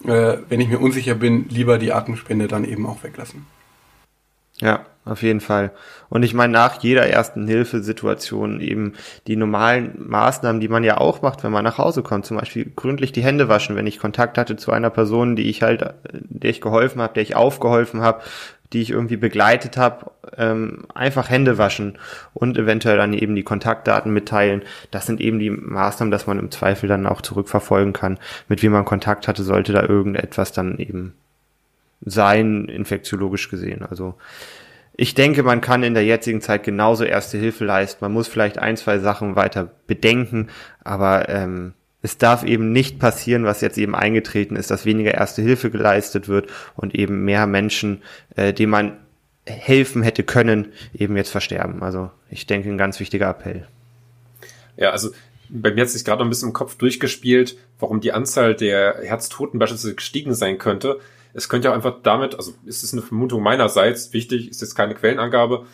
äh, 0.05 0.37
wenn 0.47 0.61
ich 0.61 0.69
mir 0.69 0.79
unsicher 0.79 1.15
bin, 1.15 1.47
lieber 1.49 1.77
die 1.77 1.93
Atemspende 1.93 2.47
dann 2.47 2.65
eben 2.65 2.85
auch 2.85 3.03
weglassen. 3.03 3.45
Ja, 4.61 4.85
auf 5.05 5.23
jeden 5.23 5.39
Fall. 5.39 5.71
Und 6.09 6.23
ich 6.23 6.33
meine, 6.33 6.53
nach 6.53 6.81
jeder 6.83 7.07
ersten 7.07 7.47
Hilfesituation 7.47 8.59
eben 8.59 8.93
die 9.25 9.37
normalen 9.37 9.93
Maßnahmen, 9.97 10.59
die 10.59 10.67
man 10.67 10.83
ja 10.83 10.97
auch 10.97 11.21
macht, 11.21 11.43
wenn 11.43 11.51
man 11.51 11.63
nach 11.63 11.77
Hause 11.77 12.03
kommt, 12.03 12.25
zum 12.25 12.37
Beispiel 12.37 12.71
gründlich 12.75 13.11
die 13.11 13.23
Hände 13.23 13.47
waschen, 13.47 13.75
wenn 13.75 13.87
ich 13.87 13.99
Kontakt 13.99 14.37
hatte 14.37 14.57
zu 14.57 14.71
einer 14.71 14.89
Person, 14.89 15.35
die 15.35 15.49
ich 15.49 15.61
halt, 15.61 15.93
der 16.11 16.49
ich 16.49 16.61
geholfen 16.61 17.01
habe, 17.01 17.13
der 17.13 17.23
ich 17.23 17.35
aufgeholfen 17.35 18.01
habe, 18.01 18.21
die 18.73 18.81
ich 18.81 18.91
irgendwie 18.91 19.17
begleitet 19.17 19.77
habe, 19.77 20.11
ähm, 20.37 20.85
einfach 20.93 21.29
Hände 21.29 21.57
waschen 21.57 21.97
und 22.33 22.57
eventuell 22.57 22.97
dann 22.97 23.13
eben 23.13 23.35
die 23.35 23.43
Kontaktdaten 23.43 24.13
mitteilen. 24.13 24.61
Das 24.91 25.05
sind 25.07 25.21
eben 25.21 25.39
die 25.39 25.49
Maßnahmen, 25.49 26.11
dass 26.11 26.27
man 26.27 26.37
im 26.37 26.51
Zweifel 26.51 26.87
dann 26.87 27.07
auch 27.07 27.21
zurückverfolgen 27.21 27.93
kann, 27.93 28.19
mit 28.47 28.61
wem 28.61 28.73
man 28.73 28.85
Kontakt 28.85 29.27
hatte, 29.27 29.43
sollte 29.43 29.73
da 29.73 29.81
irgendetwas 29.81 30.51
dann 30.51 30.77
eben 30.77 31.15
sein, 32.01 32.65
infektiologisch 32.65 33.49
gesehen. 33.49 33.83
Also 33.83 34.15
ich 34.95 35.13
denke, 35.13 35.43
man 35.43 35.61
kann 35.61 35.83
in 35.83 35.93
der 35.93 36.03
jetzigen 36.03 36.41
Zeit 36.41 36.63
genauso 36.63 37.05
erste 37.05 37.37
Hilfe 37.37 37.63
leisten. 37.65 38.03
Man 38.03 38.11
muss 38.11 38.27
vielleicht 38.27 38.57
ein, 38.57 38.75
zwei 38.75 38.99
Sachen 38.99 39.35
weiter 39.35 39.71
bedenken, 39.87 40.49
aber 40.83 41.29
ähm, 41.29 41.73
es 42.01 42.17
darf 42.17 42.43
eben 42.43 42.71
nicht 42.71 42.99
passieren, 42.99 43.43
was 43.43 43.61
jetzt 43.61 43.77
eben 43.77 43.95
eingetreten 43.95 44.55
ist, 44.55 44.71
dass 44.71 44.85
weniger 44.85 45.13
erste 45.13 45.41
Hilfe 45.41 45.69
geleistet 45.69 46.27
wird 46.27 46.49
und 46.75 46.95
eben 46.95 47.23
mehr 47.25 47.47
Menschen, 47.47 48.01
äh, 48.35 48.53
denen 48.53 48.71
man 48.71 48.97
helfen 49.45 50.03
hätte 50.03 50.23
können, 50.23 50.73
eben 50.93 51.17
jetzt 51.17 51.31
versterben. 51.31 51.81
Also 51.81 52.11
ich 52.29 52.45
denke, 52.45 52.69
ein 52.69 52.77
ganz 52.77 52.99
wichtiger 52.99 53.29
Appell. 53.29 53.67
Ja, 54.77 54.91
also 54.91 55.11
bei 55.49 55.71
mir 55.71 55.81
hat 55.81 55.89
sich 55.89 56.05
gerade 56.05 56.23
ein 56.23 56.29
bisschen 56.29 56.49
im 56.49 56.53
Kopf 56.53 56.75
durchgespielt, 56.75 57.57
warum 57.79 58.01
die 58.01 58.13
Anzahl 58.13 58.55
der 58.55 58.99
Herztoten 59.03 59.59
beispielsweise 59.59 59.95
gestiegen 59.95 60.33
sein 60.33 60.57
könnte. 60.57 60.99
Es 61.33 61.49
könnte 61.49 61.67
ja 61.67 61.73
einfach 61.73 61.97
damit, 62.03 62.35
also 62.35 62.53
ist 62.65 62.83
es 62.83 62.93
eine 62.93 63.01
Vermutung 63.01 63.41
meinerseits, 63.43 64.13
wichtig, 64.13 64.49
ist 64.49 64.61
jetzt 64.61 64.75
keine 64.75 64.95
Quellenangabe, 64.95 65.65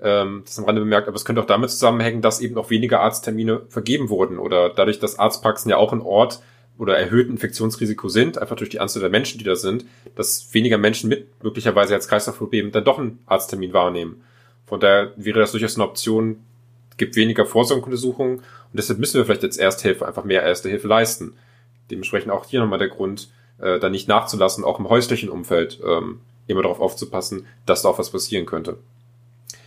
ähm, 0.00 0.42
das 0.44 0.58
am 0.58 0.64
Rande 0.64 0.80
bemerkt, 0.80 1.08
aber 1.08 1.16
es 1.16 1.24
könnte 1.24 1.40
auch 1.40 1.46
damit 1.46 1.70
zusammenhängen, 1.70 2.22
dass 2.22 2.40
eben 2.40 2.56
auch 2.56 2.70
weniger 2.70 3.00
Arzttermine 3.00 3.62
vergeben 3.68 4.08
wurden 4.08 4.38
oder 4.38 4.70
dadurch, 4.70 4.98
dass 4.98 5.18
Arztpraxen 5.18 5.70
ja 5.70 5.76
auch 5.76 5.92
ein 5.92 6.00
Ort 6.00 6.40
oder 6.78 6.98
erhöhten 6.98 7.32
Infektionsrisiko 7.32 8.08
sind, 8.08 8.38
einfach 8.38 8.56
durch 8.56 8.70
die 8.70 8.80
Anzahl 8.80 9.00
der 9.00 9.10
Menschen, 9.10 9.38
die 9.38 9.44
da 9.44 9.54
sind, 9.54 9.84
dass 10.16 10.52
weniger 10.52 10.78
Menschen 10.78 11.08
mit 11.08 11.42
möglicherweise 11.42 11.94
als 11.94 12.08
Kreislaufproblem 12.08 12.72
dann 12.72 12.84
doch 12.84 12.98
einen 12.98 13.20
Arzttermin 13.26 13.72
wahrnehmen. 13.72 14.22
Von 14.66 14.80
daher 14.80 15.12
wäre 15.16 15.40
das 15.40 15.52
durchaus 15.52 15.76
eine 15.76 15.84
Option, 15.84 16.40
gibt 16.96 17.14
weniger 17.16 17.46
Vorsorgeuntersuchungen 17.46 18.38
und 18.38 18.44
deshalb 18.72 18.98
müssen 18.98 19.18
wir 19.18 19.24
vielleicht 19.24 19.44
als 19.44 19.58
Ersthelfer 19.58 20.08
einfach 20.08 20.24
mehr 20.24 20.42
Erste 20.42 20.68
Hilfe 20.68 20.88
leisten. 20.88 21.34
Dementsprechend 21.90 22.32
auch 22.32 22.46
hier 22.46 22.60
nochmal 22.60 22.78
der 22.78 22.88
Grund, 22.88 23.28
äh, 23.58 23.78
da 23.78 23.88
nicht 23.88 24.08
nachzulassen, 24.08 24.64
auch 24.64 24.78
im 24.78 24.88
häuslichen 24.88 25.28
Umfeld 25.28 25.80
ähm, 25.86 26.20
immer 26.46 26.62
darauf 26.62 26.80
aufzupassen, 26.80 27.46
dass 27.66 27.82
da 27.82 27.88
auch 27.88 27.98
was 27.98 28.10
passieren 28.10 28.46
könnte. 28.46 28.78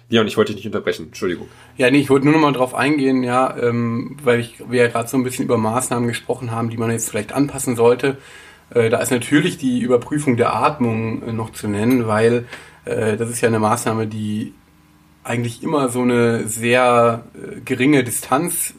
Leon, 0.08 0.28
ich 0.28 0.38
wollte 0.38 0.54
dich 0.54 0.58
nicht 0.64 0.68
unterbrechen, 0.68 1.08
Entschuldigung. 1.08 1.48
Ja, 1.78 1.90
nee, 1.90 2.00
ich 2.00 2.10
wollte 2.12 2.26
nur 2.26 2.36
noch 2.36 2.42
mal 2.42 2.52
drauf 2.52 2.76
eingehen, 2.76 3.24
ja, 3.24 3.58
ähm, 3.58 4.18
weil 4.24 4.40
ich, 4.40 4.64
wir 4.70 4.84
ja 4.84 4.88
gerade 4.88 5.10
so 5.10 5.18
ein 5.18 5.24
bisschen 5.24 5.46
über 5.46 5.58
Maßnahmen 5.58 6.08
gesprochen 6.08 6.52
haben, 6.52 6.70
die 6.70 6.78
man 6.78 6.92
jetzt 6.92 7.10
vielleicht 7.10 7.34
anpassen 7.34 7.76
sollte. 7.76 8.18
Äh, 8.70 8.90
da 8.90 9.00
ist 9.00 9.12
natürlich 9.12 9.58
die 9.58 9.80
Überprüfung 9.80 10.38
der 10.38 10.56
Atmung 10.56 11.24
äh, 11.24 11.34
noch 11.34 11.52
zu 11.52 11.68
nennen, 11.68 12.08
weil 12.08 12.46
äh, 12.86 13.18
das 13.18 13.32
ist 13.32 13.42
ja 13.42 13.48
eine 13.48 13.60
Maßnahme, 13.60 14.06
die 14.06 14.54
eigentlich 15.24 15.64
immer 15.64 15.90
so 15.90 16.02
eine 16.02 16.48
sehr 16.48 17.24
äh, 17.34 17.62
geringe 17.62 18.04
Distanz 18.04 18.76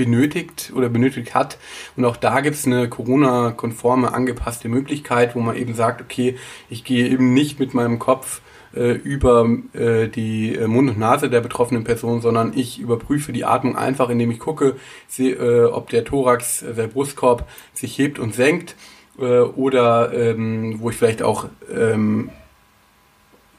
benötigt 0.00 0.72
oder 0.74 0.88
benötigt 0.88 1.34
hat. 1.34 1.58
Und 1.94 2.06
auch 2.06 2.16
da 2.16 2.40
gibt 2.40 2.56
es 2.56 2.66
eine 2.66 2.88
Corona-konforme 2.88 4.14
angepasste 4.14 4.70
Möglichkeit, 4.70 5.34
wo 5.34 5.40
man 5.40 5.56
eben 5.56 5.74
sagt, 5.74 6.00
okay, 6.00 6.38
ich 6.70 6.84
gehe 6.84 7.06
eben 7.06 7.34
nicht 7.34 7.60
mit 7.60 7.74
meinem 7.74 7.98
Kopf 7.98 8.40
äh, 8.74 8.92
über 8.92 9.46
äh, 9.74 10.08
die 10.08 10.54
äh, 10.54 10.66
Mund 10.66 10.88
und 10.88 10.98
Nase 10.98 11.28
der 11.28 11.42
betroffenen 11.42 11.84
Person, 11.84 12.22
sondern 12.22 12.52
ich 12.56 12.78
überprüfe 12.78 13.34
die 13.34 13.44
Atmung 13.44 13.76
einfach, 13.76 14.08
indem 14.08 14.30
ich 14.30 14.38
gucke, 14.38 14.76
seh, 15.06 15.32
äh, 15.32 15.64
ob 15.66 15.90
der 15.90 16.04
Thorax, 16.04 16.62
äh, 16.62 16.72
der 16.72 16.86
Brustkorb 16.86 17.46
sich 17.74 17.98
hebt 17.98 18.18
und 18.18 18.34
senkt 18.34 18.76
äh, 19.18 19.40
oder 19.40 20.14
ähm, 20.14 20.76
wo 20.78 20.88
ich 20.88 20.96
vielleicht 20.96 21.20
auch 21.20 21.46
ähm, 21.70 22.30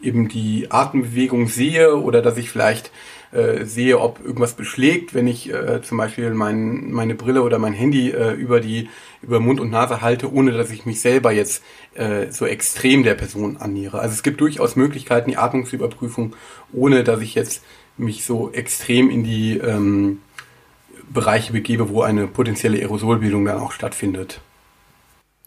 eben 0.01 0.27
die 0.27 0.71
Atembewegung 0.71 1.47
sehe 1.47 1.95
oder 1.97 2.23
dass 2.23 2.37
ich 2.37 2.49
vielleicht 2.49 2.89
äh, 3.31 3.65
sehe, 3.65 3.99
ob 3.99 4.19
irgendwas 4.23 4.53
beschlägt, 4.53 5.13
wenn 5.13 5.27
ich 5.27 5.51
äh, 5.51 5.81
zum 5.81 5.97
Beispiel 5.97 6.31
mein, 6.31 6.91
meine 6.91 7.15
Brille 7.15 7.43
oder 7.43 7.59
mein 7.59 7.73
Handy 7.73 8.11
äh, 8.11 8.33
über 8.33 8.59
die 8.59 8.89
über 9.21 9.39
Mund 9.39 9.59
und 9.59 9.69
Nase 9.69 10.01
halte, 10.01 10.33
ohne 10.33 10.51
dass 10.51 10.71
ich 10.71 10.85
mich 10.85 10.99
selber 10.99 11.31
jetzt 11.31 11.63
äh, 11.93 12.31
so 12.31 12.45
extrem 12.45 13.03
der 13.03 13.13
Person 13.13 13.57
annähere. 13.57 13.99
Also 13.99 14.13
es 14.13 14.23
gibt 14.23 14.41
durchaus 14.41 14.75
Möglichkeiten, 14.75 15.29
die 15.29 15.37
Atmungsüberprüfung, 15.37 16.35
ohne 16.73 17.03
dass 17.03 17.21
ich 17.21 17.35
jetzt 17.35 17.63
mich 17.97 18.25
so 18.25 18.51
extrem 18.51 19.09
in 19.09 19.23
die 19.23 19.57
ähm, 19.57 20.19
Bereiche 21.09 21.53
begebe, 21.53 21.89
wo 21.89 22.01
eine 22.01 22.27
potenzielle 22.27 22.79
Aerosolbildung 22.79 23.45
dann 23.45 23.59
auch 23.59 23.71
stattfindet. 23.71 24.41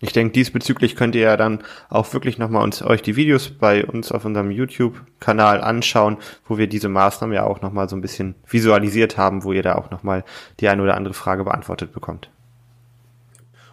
Ich 0.00 0.12
denke, 0.12 0.32
diesbezüglich 0.32 0.96
könnt 0.96 1.14
ihr 1.14 1.22
ja 1.22 1.36
dann 1.36 1.62
auch 1.88 2.12
wirklich 2.12 2.36
nochmal 2.36 2.62
uns, 2.62 2.82
euch 2.82 3.00
die 3.00 3.16
Videos 3.16 3.48
bei 3.48 3.86
uns 3.86 4.12
auf 4.12 4.24
unserem 4.24 4.50
YouTube-Kanal 4.50 5.60
anschauen, 5.60 6.18
wo 6.46 6.58
wir 6.58 6.66
diese 6.66 6.88
Maßnahmen 6.88 7.34
ja 7.34 7.44
auch 7.44 7.62
nochmal 7.62 7.88
so 7.88 7.96
ein 7.96 8.02
bisschen 8.02 8.34
visualisiert 8.46 9.16
haben, 9.16 9.44
wo 9.44 9.52
ihr 9.52 9.62
da 9.62 9.76
auch 9.76 9.90
nochmal 9.90 10.24
die 10.60 10.68
eine 10.68 10.82
oder 10.82 10.96
andere 10.96 11.14
Frage 11.14 11.44
beantwortet 11.44 11.92
bekommt. 11.92 12.28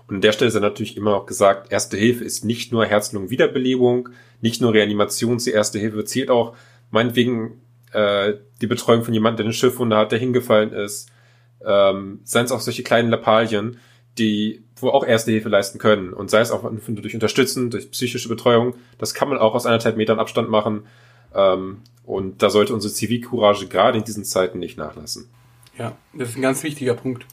Und 0.08 0.16
an 0.16 0.22
der 0.22 0.32
Stelle 0.32 0.50
ist 0.50 0.56
ja 0.56 0.60
natürlich 0.60 0.96
immer 0.96 1.12
noch 1.12 1.26
gesagt, 1.26 1.72
Erste 1.72 1.98
Hilfe 1.98 2.24
ist 2.24 2.46
nicht 2.46 2.72
nur 2.72 2.86
Herz-Lungen-Wiederbelebung, 2.86 4.10
nicht 4.42 4.62
nur 4.62 4.74
Reanimation 4.74 5.40
zur 5.40 5.54
Erste 5.54 5.80
Hilfe, 5.80 6.06
zählt 6.06 6.30
auch 6.30 6.56
meinetwegen 6.92 7.62
äh, 7.94 8.34
die 8.62 8.68
Betreuung 8.68 9.04
von 9.04 9.14
jemandem, 9.14 9.38
der 9.38 9.46
eine 9.46 9.54
Schiffwunde 9.54 9.98
hat, 9.98 10.12
der 10.12 10.20
hingefallen 10.20 10.72
ist, 10.74 11.10
ähm, 11.66 12.20
seien 12.24 12.46
es 12.46 12.52
auch 12.52 12.60
solche 12.60 12.84
kleinen 12.84 13.10
Lappalien, 13.10 13.78
die 14.18 14.64
wo 14.82 14.90
auch 14.90 15.06
Erste 15.06 15.32
Hilfe 15.32 15.50
leisten 15.50 15.80
können. 15.80 16.14
Und 16.14 16.30
sei 16.30 16.42
es 16.42 16.52
auch 16.52 16.70
durch 16.70 17.14
Unterstützen, 17.14 17.70
durch 17.70 17.92
psychische 17.92 18.30
Betreuung, 18.30 18.76
das 18.98 19.14
kann 19.14 19.30
man 19.30 19.38
auch 19.38 19.54
aus 19.56 19.66
anderthalb 19.66 19.98
Metern 19.98 20.20
Abstand 20.20 20.50
machen. 20.50 20.84
Ähm, 21.34 21.82
und 22.06 22.42
da 22.42 22.50
sollte 22.50 22.74
unsere 22.74 22.94
Zivilcourage 22.94 23.68
gerade 23.68 23.98
in 23.98 24.04
diesen 24.04 24.24
Zeiten 24.26 24.60
nicht 24.60 24.78
nachlassen. 24.78 25.30
Ja, 25.78 25.96
das 26.14 26.30
ist 26.30 26.36
ein 26.36 26.42
ganz 26.42 26.64
wichtiger 26.64 26.94
Punkt. 26.94 27.26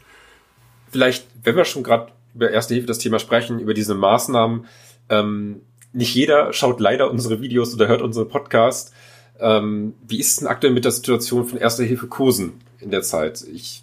Vielleicht, 0.90 1.26
wenn 1.42 1.56
wir 1.56 1.64
schon 1.64 1.82
gerade 1.82 2.12
über 2.34 2.50
Erste 2.50 2.74
Hilfe 2.74 2.86
das 2.86 2.98
Thema 2.98 3.18
sprechen, 3.18 3.58
über 3.58 3.74
diese 3.74 3.94
Maßnahmen, 3.94 4.66
ähm, 5.08 5.62
nicht 5.92 6.14
jeder 6.14 6.52
schaut 6.52 6.80
leider 6.80 7.10
unsere 7.10 7.40
Videos 7.40 7.74
oder 7.74 7.88
hört 7.88 8.02
unsere 8.02 8.26
Podcast. 8.26 8.92
Ähm, 9.40 9.94
wie 10.06 10.18
ist 10.18 10.30
es 10.30 10.36
denn 10.36 10.48
aktuell 10.48 10.72
mit 10.72 10.84
der 10.84 10.92
Situation 10.92 11.46
von 11.46 11.58
Erste 11.58 11.84
Hilfe 11.84 12.06
Kursen 12.06 12.60
in 12.80 12.90
der 12.90 13.02
Zeit? 13.02 13.44
Ich, 13.52 13.82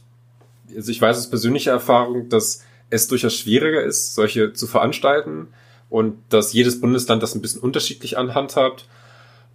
also 0.75 0.91
ich 0.91 1.01
weiß 1.01 1.17
aus 1.17 1.29
persönlicher 1.29 1.71
Erfahrung, 1.71 2.29
dass 2.29 2.63
es 2.89 3.07
durchaus 3.07 3.35
schwieriger 3.35 3.81
ist, 3.83 4.15
solche 4.15 4.53
zu 4.53 4.67
veranstalten 4.67 5.47
und 5.89 6.17
dass 6.29 6.53
jedes 6.53 6.81
Bundesland 6.81 7.23
das 7.23 7.35
ein 7.35 7.41
bisschen 7.41 7.61
unterschiedlich 7.61 8.17
anhandhabt 8.17 8.87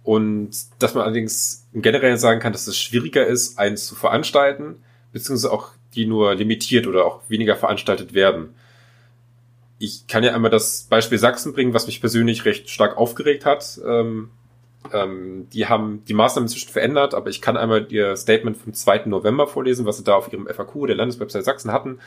und 0.03 0.51
dass 0.79 0.93
man 0.93 1.03
allerdings 1.03 1.67
im 1.73 1.81
Generellen 1.81 2.17
sagen 2.17 2.39
kann, 2.39 2.53
dass 2.53 2.67
es 2.67 2.77
schwieriger 2.77 3.25
ist, 3.25 3.59
eins 3.59 3.85
zu 3.85 3.95
veranstalten, 3.95 4.83
beziehungsweise 5.11 5.51
auch 5.51 5.69
die 5.93 6.05
nur 6.05 6.35
limitiert 6.35 6.87
oder 6.87 7.05
auch 7.05 7.21
weniger 7.29 7.55
veranstaltet 7.55 8.13
werden. 8.13 8.55
Ich 9.77 10.07
kann 10.07 10.23
ja 10.23 10.33
einmal 10.33 10.51
das 10.51 10.83
Beispiel 10.89 11.17
Sachsen 11.17 11.53
bringen, 11.53 11.73
was 11.73 11.87
mich 11.87 12.01
persönlich 12.01 12.45
recht 12.45 12.69
stark 12.69 12.97
aufgeregt 12.97 13.45
hat. 13.45 13.79
Ähm, 13.85 14.29
ähm, 14.93 15.47
die 15.53 15.67
haben 15.67 16.03
die 16.05 16.13
Maßnahmen 16.13 16.47
inzwischen 16.47 16.71
verändert, 16.71 17.13
aber 17.13 17.29
ich 17.29 17.41
kann 17.41 17.57
einmal 17.57 17.87
ihr 17.91 18.15
Statement 18.15 18.57
vom 18.57 18.73
2. 18.73 19.05
November 19.05 19.47
vorlesen, 19.47 19.85
was 19.85 19.97
sie 19.97 20.03
da 20.03 20.15
auf 20.15 20.31
ihrem 20.31 20.47
FAQ 20.47 20.87
der 20.87 20.95
Landeswebsite 20.95 21.43
Sachsen 21.43 21.71
hatten. 21.71 21.99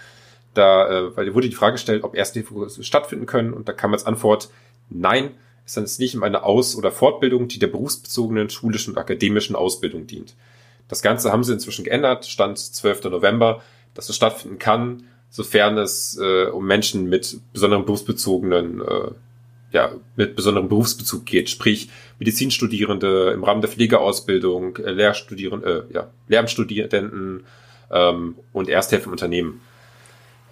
Da 0.54 0.88
äh, 0.88 1.16
weil 1.16 1.34
wurde 1.34 1.48
die 1.48 1.54
Frage 1.54 1.74
gestellt, 1.74 2.04
ob 2.04 2.14
Ersthilfekurse 2.14 2.84
stattfinden 2.84 3.26
können 3.26 3.52
und 3.52 3.68
da 3.68 3.72
kam 3.72 3.92
als 3.92 4.06
Antwort, 4.06 4.48
nein, 4.88 5.30
es 5.66 5.76
ist 5.76 5.98
nicht 5.98 6.14
um 6.14 6.22
eine 6.22 6.42
Aus- 6.42 6.76
oder 6.76 6.92
Fortbildung, 6.92 7.48
die 7.48 7.58
der 7.58 7.68
berufsbezogenen 7.68 8.50
schulischen 8.50 8.92
und 8.92 8.98
akademischen 8.98 9.56
Ausbildung 9.56 10.06
dient. 10.06 10.34
Das 10.88 11.02
Ganze 11.02 11.32
haben 11.32 11.44
sie 11.44 11.52
inzwischen 11.52 11.84
geändert, 11.84 12.26
stand 12.26 12.58
12. 12.58 13.04
November, 13.04 13.62
dass 13.94 14.08
es 14.08 14.16
stattfinden 14.16 14.58
kann, 14.58 15.04
sofern 15.30 15.78
es 15.78 16.18
äh, 16.20 16.46
um 16.46 16.66
Menschen 16.66 17.08
mit 17.08 17.40
besonderen 17.52 17.84
berufsbezogenen, 17.84 18.80
äh, 18.82 19.10
ja, 19.72 19.92
mit 20.14 20.36
besonderem 20.36 20.68
Berufsbezug 20.68 21.24
geht, 21.26 21.50
sprich 21.50 21.90
Medizinstudierende 22.18 23.32
im 23.32 23.42
Rahmen 23.42 23.60
der 23.60 23.70
Pflegeausbildung, 23.70 24.76
äh, 24.76 24.90
Lehrstudierende, 24.92 25.86
äh, 25.90 25.94
ja, 25.94 26.10
Lehramtsstudenten 26.28 27.44
ähm, 27.90 28.36
und 28.52 28.68
Ersthilfe 28.68 29.06
im 29.06 29.12
Unternehmen. 29.12 29.60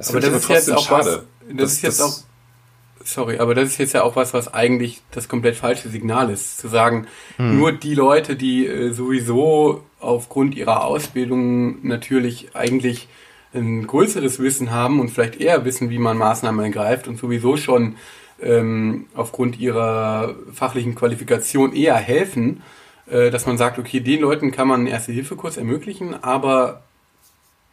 Das 0.02 0.10
aber 0.10 0.20
das 0.20 0.42
ist 0.42 0.48
jetzt 0.48 0.72
auch 0.72 0.84
schade. 0.84 1.04
was, 1.06 1.14
das, 1.48 1.56
das 1.56 1.72
ist 1.72 1.82
jetzt 1.82 2.00
das 2.00 2.06
auch, 2.06 3.06
sorry, 3.06 3.38
aber 3.38 3.54
das 3.54 3.68
ist 3.68 3.78
jetzt 3.78 3.92
ja 3.92 4.02
auch 4.02 4.16
was, 4.16 4.34
was 4.34 4.52
eigentlich 4.52 5.00
das 5.12 5.28
komplett 5.28 5.56
falsche 5.56 5.88
Signal 5.88 6.30
ist, 6.30 6.58
zu 6.58 6.68
sagen, 6.68 7.06
hm. 7.36 7.56
nur 7.56 7.72
die 7.72 7.94
Leute, 7.94 8.34
die 8.34 8.66
äh, 8.66 8.92
sowieso 8.92 9.84
aufgrund 10.00 10.56
ihrer 10.56 10.84
Ausbildung 10.84 11.86
natürlich 11.86 12.54
eigentlich 12.54 13.08
ein 13.54 13.86
größeres 13.86 14.40
Wissen 14.40 14.72
haben 14.72 14.98
und 14.98 15.10
vielleicht 15.10 15.40
eher 15.40 15.64
wissen, 15.64 15.90
wie 15.90 15.98
man 15.98 16.16
Maßnahmen 16.16 16.64
ergreift 16.64 17.06
und 17.06 17.18
sowieso 17.18 17.56
schon 17.56 17.96
ähm, 18.42 19.06
aufgrund 19.14 19.60
ihrer 19.60 20.34
fachlichen 20.52 20.96
Qualifikation 20.96 21.74
eher 21.74 21.94
helfen, 21.94 22.62
äh, 23.06 23.30
dass 23.30 23.46
man 23.46 23.56
sagt, 23.56 23.78
okay, 23.78 24.00
den 24.00 24.20
Leuten 24.20 24.50
kann 24.50 24.66
man 24.66 24.80
einen 24.80 24.88
Erste-Hilfe-Kurs 24.88 25.58
ermöglichen, 25.58 26.24
aber 26.24 26.82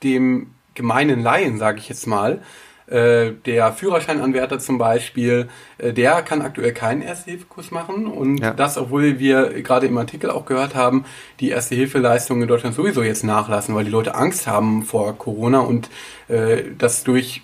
dem 0.03 0.51
gemeinen 0.73 1.21
Laien, 1.21 1.57
sage 1.57 1.79
ich 1.79 1.89
jetzt 1.89 2.07
mal, 2.07 2.41
äh, 2.89 3.33
der 3.45 3.71
Führerscheinanwärter 3.71 4.57
zum 4.57 4.79
Beispiel, 4.79 5.47
äh, 5.77 5.93
der 5.93 6.23
kann 6.23 6.41
aktuell 6.41 6.73
keinen 6.73 7.03
Erste-Hilfe-Kurs 7.03 7.69
machen 7.69 8.07
und 8.07 8.39
ja. 8.39 8.51
das, 8.51 8.77
obwohl 8.77 9.19
wir 9.19 9.61
gerade 9.61 9.85
im 9.85 9.97
Artikel 9.97 10.31
auch 10.31 10.45
gehört 10.45 10.73
haben, 10.73 11.05
die 11.39 11.49
Erste-Hilfe-Leistungen 11.49 12.41
in 12.41 12.47
Deutschland 12.47 12.75
sowieso 12.75 13.03
jetzt 13.03 13.23
nachlassen, 13.23 13.75
weil 13.75 13.85
die 13.85 13.91
Leute 13.91 14.15
Angst 14.15 14.47
haben 14.47 14.83
vor 14.83 15.15
Corona 15.17 15.59
und 15.59 15.89
äh, 16.29 16.63
das 16.77 17.03
durch 17.03 17.43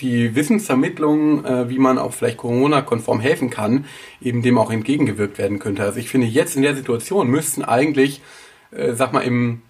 die 0.00 0.34
Wissensvermittlung, 0.34 1.44
äh, 1.44 1.68
wie 1.68 1.78
man 1.78 1.98
auch 1.98 2.12
vielleicht 2.12 2.38
Corona-konform 2.38 3.20
helfen 3.20 3.50
kann, 3.50 3.84
eben 4.20 4.42
dem 4.42 4.58
auch 4.58 4.72
entgegengewirkt 4.72 5.38
werden 5.38 5.60
könnte. 5.60 5.84
Also 5.84 6.00
ich 6.00 6.08
finde, 6.08 6.26
jetzt 6.26 6.56
in 6.56 6.62
der 6.62 6.74
Situation 6.74 7.28
müssten 7.28 7.62
eigentlich, 7.62 8.20
äh, 8.72 8.94
sag 8.94 9.12
mal, 9.12 9.20
im 9.20 9.62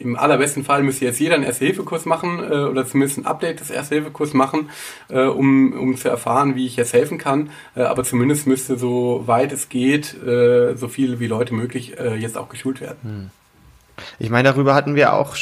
im 0.00 0.16
allerbesten 0.16 0.64
Fall 0.64 0.82
müsste 0.82 1.04
jetzt 1.04 1.20
jeder 1.20 1.34
einen 1.34 1.44
Erste-Hilfe-Kurs 1.44 2.06
machen 2.06 2.40
äh, 2.42 2.64
oder 2.64 2.86
zumindest 2.86 3.18
ein 3.18 3.26
Update 3.26 3.60
des 3.60 3.70
Erste-Hilfe-Kurs 3.70 4.32
machen, 4.32 4.70
äh, 5.08 5.24
um, 5.24 5.72
um 5.72 5.96
zu 5.96 6.08
erfahren, 6.08 6.54
wie 6.54 6.66
ich 6.66 6.76
jetzt 6.76 6.94
helfen 6.94 7.18
kann. 7.18 7.50
Äh, 7.76 7.82
aber 7.82 8.02
zumindest 8.02 8.46
müsste 8.46 8.78
so 8.78 9.22
weit 9.26 9.52
es 9.52 9.68
geht, 9.68 10.14
äh, 10.22 10.74
so 10.76 10.88
viele 10.88 11.20
wie 11.20 11.26
Leute 11.26 11.54
möglich 11.54 11.98
äh, 11.98 12.16
jetzt 12.16 12.38
auch 12.38 12.48
geschult 12.48 12.80
werden. 12.80 12.98
Hm. 13.02 13.30
Ich 14.18 14.30
meine, 14.30 14.48
darüber 14.48 14.74
hatten 14.74 14.94
wir 14.94 15.12
auch 15.12 15.36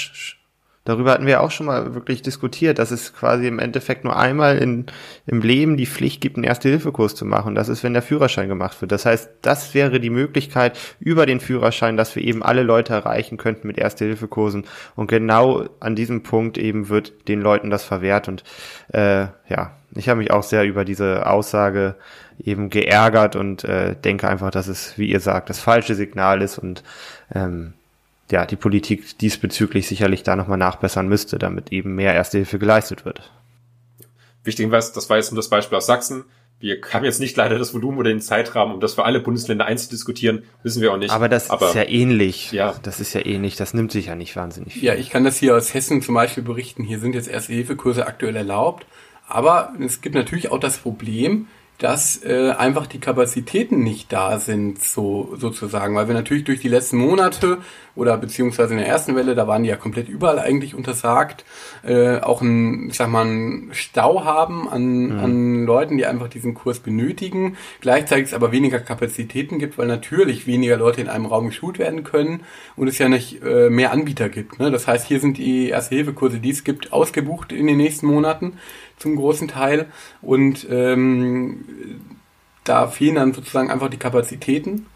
darüber 0.89 1.13
hatten 1.13 1.27
wir 1.27 1.43
auch 1.43 1.51
schon 1.51 1.67
mal 1.67 1.95
wirklich 1.95 2.23
diskutiert, 2.23 2.79
dass 2.79 2.91
es 2.91 3.13
quasi 3.13 3.47
im 3.47 3.59
Endeffekt 3.59 4.05
nur 4.05 4.17
einmal 4.17 4.57
in, 4.57 4.87
im 5.27 5.43
Leben 5.43 5.77
die 5.77 5.87
Pflicht 5.87 6.23
gibt, 6.23 6.37
einen 6.37 6.45
Erste-Hilfe-Kurs 6.45 7.15
zu 7.15 7.27
machen. 7.27 7.55
Das 7.55 7.69
ist, 7.69 7.85
wenn 7.85 7.93
der 7.93 8.01
Führerschein 8.01 8.49
gemacht 8.49 8.81
wird. 8.81 8.91
Das 8.91 9.05
heißt, 9.05 9.31
das 9.43 9.75
wäre 9.75 10.01
die 10.01 10.09
Möglichkeit 10.09 10.79
über 10.99 11.27
den 11.27 11.41
Führerschein, 11.41 11.99
dass 11.99 12.17
wir 12.17 12.25
eben 12.25 12.43
alle 12.43 12.63
Leute 12.63 12.95
erreichen 12.95 13.37
könnten 13.37 13.67
mit 13.67 13.77
Erste-Hilfe-Kursen. 13.77 14.65
Und 14.97 15.09
genau 15.09 15.69
an 15.79 15.95
diesem 15.95 16.23
Punkt 16.23 16.57
eben 16.57 16.89
wird 16.89 17.29
den 17.29 17.43
Leuten 17.43 17.69
das 17.69 17.85
verwehrt. 17.85 18.27
Und 18.27 18.43
äh, 18.95 19.27
ja, 19.49 19.77
ich 19.95 20.09
habe 20.09 20.19
mich 20.19 20.31
auch 20.31 20.43
sehr 20.43 20.65
über 20.65 20.87
diese 20.87 21.27
Aussage 21.27 21.97
eben 22.39 22.71
geärgert 22.71 23.37
und 23.37 23.65
äh, 23.65 23.95
denke 23.95 24.27
einfach, 24.29 24.51
dass 24.51 24.69
es, 24.69 24.97
wie 24.97 25.11
ihr 25.11 25.21
sagt, 25.21 25.51
das 25.51 25.59
falsche 25.59 25.95
Signal 25.95 26.41
ist 26.41 26.57
und 26.59 26.83
ähm, 27.35 27.75
ja, 28.31 28.47
die 28.47 28.57
Politik 28.57 29.19
diesbezüglich 29.19 29.89
sicherlich 29.89 30.23
da 30.23 30.37
nochmal 30.37 30.59
nachbessern 30.59 31.09
müsste, 31.09 31.39
damit 31.39 31.73
eben 31.73 31.95
mehr 31.95 32.15
Erste 32.15 32.39
Hilfe 32.39 32.59
geleistet 32.59 33.05
wird. 33.05 33.33
Wichtig 34.45 34.71
war, 34.71 34.79
das 34.79 35.11
war 35.11 35.17
jetzt 35.17 35.33
nur 35.33 35.37
das 35.37 35.49
Beispiel 35.49 35.77
aus 35.77 35.87
Sachsen. 35.87 36.25
Wir 36.61 36.79
haben 36.93 37.05
jetzt 37.05 37.21
nicht 37.21 37.37
leider 37.37 37.57
das 37.57 37.73
Volumen 37.73 37.99
oder 37.99 38.11
den 38.11 38.21
Zeitrahmen, 38.21 38.75
um 38.75 38.81
das 38.81 38.95
für 38.95 39.05
alle 39.05 39.21
Bundesländer 39.21 39.67
einzeln 39.67 39.91
diskutieren, 39.91 40.43
wissen 40.65 40.83
wir 40.83 40.93
auch 40.93 40.97
nicht. 40.97 41.13
Aber 41.13 41.29
das 41.29 41.51
Aber, 41.51 41.69
ist 41.69 41.75
ja 41.75 41.89
ähnlich. 41.89 42.51
Ja. 42.51 42.75
Das 42.83 42.99
ist 42.99 43.15
ja 43.15 43.25
ähnlich. 43.25 43.55
Das 43.55 43.75
nimmt 43.75 43.93
sich 43.93 44.07
ja 44.07 44.17
nicht 44.17 44.35
wahnsinnig 44.35 44.73
viel. 44.73 44.83
Ja, 44.83 44.95
ich 44.95 45.11
kann 45.11 45.23
das 45.23 45.37
hier 45.37 45.57
aus 45.57 45.73
Hessen 45.73 46.03
zum 46.03 46.17
Beispiel 46.17 46.43
berichten. 46.43 46.83
Hier 46.83 46.99
sind 46.99 47.15
jetzt 47.15 47.29
Erste-Hilfe-Kurse 47.29 48.07
aktuell 48.07 48.35
erlaubt. 48.35 48.87
Aber 49.29 49.73
es 49.79 50.01
gibt 50.01 50.17
natürlich 50.17 50.51
auch 50.51 50.59
das 50.59 50.79
Problem, 50.79 51.47
dass 51.79 52.25
äh, 52.25 52.51
einfach 52.51 52.89
die 52.89 52.99
Kapazitäten 52.99 53.85
nicht 53.85 54.13
da 54.13 54.41
sind, 54.41 54.83
so 54.83 55.35
sozusagen, 55.37 55.95
weil 55.95 56.09
wir 56.09 56.15
natürlich 56.15 56.43
durch 56.43 56.61
die 56.61 56.69
letzten 56.69 56.99
Monate 56.99 57.59
oder 57.95 58.17
beziehungsweise 58.17 58.75
in 58.75 58.79
der 58.79 58.89
ersten 58.89 59.15
Welle, 59.15 59.37
da 59.37 59.47
waren 59.47 59.63
die 59.63 59.69
ja 59.69 59.77
komplett 59.77 60.09
überall 60.09 60.41
eigentlich 60.41 60.75
untersagt, 60.75 61.45
äh, 61.85 62.19
auch 62.19 62.43
ein, 62.43 62.89
ich 62.91 62.97
sag 62.97 63.09
mal, 63.09 63.23
einen 63.23 63.71
Stau 63.73 64.25
haben 64.25 64.69
an, 64.69 65.07
mhm. 65.07 65.19
an 65.19 65.67
Leuten, 65.67 65.99
die 65.99 66.07
einfach 66.07 66.29
diesen 66.29 66.55
Kurs 66.55 66.81
benötigen, 66.81 67.57
gleichzeitig 67.81 68.27
es 68.27 68.35
aber 68.35 68.51
weniger 68.51 68.81
Kapazitäten 68.81 69.59
gibt, 69.61 69.79
weil 69.79 69.87
natürlich 69.87 70.49
weniger 70.49 70.77
Leute 70.77 71.01
in 71.01 71.09
einem 71.09 71.27
Raum 71.27 71.47
geschult 71.47 71.79
werden 71.79 72.03
können 72.03 72.41
und 72.75 72.89
es 72.89 72.99
ja 72.99 73.09
nicht 73.09 73.43
äh, 73.45 73.71
mehr 73.71 73.93
Anbieter 73.93 74.29
gibt. 74.29 74.59
Ne? 74.59 74.73
Das 74.73 74.89
heißt, 74.89 75.07
hier 75.07 75.21
sind 75.21 75.39
die 75.39 75.69
Erste-Hilfe-Kurse, 75.69 76.41
die 76.41 76.51
es 76.51 76.65
gibt, 76.65 76.93
ausgebucht 76.93 77.53
in 77.53 77.69
den 77.69 77.77
nächsten 77.77 78.07
Monaten 78.07 78.55
zum 78.99 79.17
großen 79.17 79.49
Teil. 79.49 79.87
Und 80.23 80.67
ähm, 80.71 81.65
da 82.65 82.89
fehlen 82.89 83.17
dann 83.17 83.33
sozusagen 83.33 83.71
einfach 83.71 83.89
die 83.89 83.97
Kapazitäten, 83.97 84.87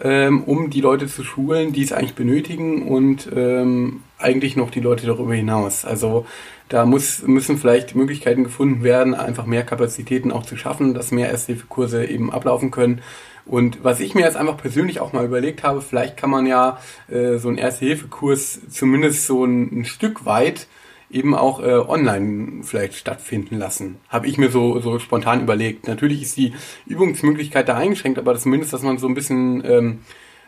ähm, 0.00 0.42
um 0.44 0.70
die 0.70 0.80
Leute 0.80 1.06
zu 1.06 1.22
schulen, 1.22 1.72
die 1.72 1.82
es 1.82 1.92
eigentlich 1.92 2.14
benötigen 2.14 2.88
und 2.88 3.28
ähm, 3.34 4.02
eigentlich 4.18 4.56
noch 4.56 4.70
die 4.70 4.80
Leute 4.80 5.06
darüber 5.06 5.34
hinaus. 5.34 5.84
Also 5.84 6.26
da 6.68 6.86
muss, 6.86 7.22
müssen 7.22 7.58
vielleicht 7.58 7.94
Möglichkeiten 7.94 8.44
gefunden 8.44 8.82
werden, 8.82 9.14
einfach 9.14 9.46
mehr 9.46 9.64
Kapazitäten 9.64 10.32
auch 10.32 10.44
zu 10.44 10.56
schaffen, 10.56 10.94
dass 10.94 11.12
mehr 11.12 11.30
Ersthilfekurse 11.30 12.04
eben 12.06 12.32
ablaufen 12.32 12.70
können. 12.70 13.02
Und 13.46 13.84
was 13.84 14.00
ich 14.00 14.14
mir 14.14 14.22
jetzt 14.22 14.36
einfach 14.36 14.56
persönlich 14.56 15.00
auch 15.00 15.12
mal 15.12 15.26
überlegt 15.26 15.62
habe, 15.62 15.82
vielleicht 15.82 16.16
kann 16.16 16.30
man 16.30 16.46
ja 16.46 16.78
äh, 17.08 17.36
so 17.36 17.48
einen 17.48 17.58
Erste-Hilfe-Kurs 17.58 18.60
zumindest 18.70 19.26
so 19.26 19.44
ein, 19.44 19.80
ein 19.80 19.84
Stück 19.84 20.24
weit 20.24 20.66
eben 21.14 21.34
auch 21.34 21.60
äh, 21.60 21.72
online 21.74 22.64
vielleicht 22.64 22.94
stattfinden 22.94 23.56
lassen. 23.58 23.96
Habe 24.08 24.26
ich 24.26 24.36
mir 24.36 24.50
so, 24.50 24.80
so 24.80 24.98
spontan 24.98 25.40
überlegt. 25.40 25.86
Natürlich 25.86 26.22
ist 26.22 26.36
die 26.36 26.52
Übungsmöglichkeit 26.86 27.68
da 27.68 27.76
eingeschränkt, 27.76 28.18
aber 28.18 28.36
zumindest, 28.36 28.72
dass 28.72 28.82
man 28.82 28.98
so 28.98 29.06
ein 29.06 29.14
bisschen 29.14 29.62
ähm, 29.64 29.98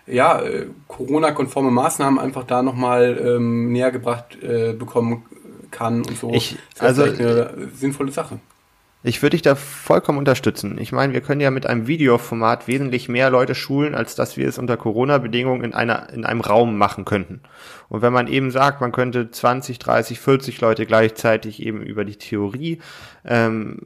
ja, 0.07 0.41
äh, 0.41 0.67
Corona-konforme 0.89 1.71
Maßnahmen 1.71 2.19
einfach 2.19 2.45
da 2.45 2.63
nochmal 2.63 3.21
ähm, 3.25 3.73
näher 3.73 3.93
gebracht 3.93 4.37
äh, 4.43 4.73
bekommen 4.73 5.25
kann 5.71 5.99
und 5.99 6.19
so. 6.19 6.33
Ich, 6.33 6.57
also 6.79 7.05
eine 7.05 7.69
sinnvolle 7.75 8.13
Sache. 8.13 8.41
Ich 9.09 9.23
würde 9.23 9.37
dich 9.37 9.43
da 9.43 9.55
vollkommen 9.55 10.19
unterstützen. 10.19 10.79
Ich 10.81 10.91
meine, 10.91 11.13
wir 11.13 11.21
können 11.21 11.41
ja 11.41 11.53
mit 11.53 11.65
einem 11.65 11.87
Videoformat 11.87 12.67
wesentlich 12.67 13.09
mehr 13.09 13.31
Leute 13.31 13.55
schulen, 13.55 13.95
als 13.95 14.17
dass 14.17 14.37
wir 14.37 14.49
es 14.49 14.59
unter 14.59 14.77
Corona-Bedingungen 14.77 15.63
in 15.63 15.75
einer, 15.75 16.13
in 16.13 16.25
einem 16.25 16.41
Raum 16.41 16.77
machen 16.77 17.05
könnten. 17.05 17.41
Und 17.89 18.03
wenn 18.03 18.13
man 18.13 18.27
eben 18.27 18.51
sagt, 18.51 18.81
man 18.81 18.91
könnte 18.91 19.31
20, 19.31 19.79
30, 19.79 20.19
40 20.19 20.61
Leute 20.61 20.87
gleichzeitig 20.87 21.65
eben 21.65 21.83
über 21.83 22.05
die 22.05 22.17
Theorie, 22.17 22.81
ähm, 23.25 23.79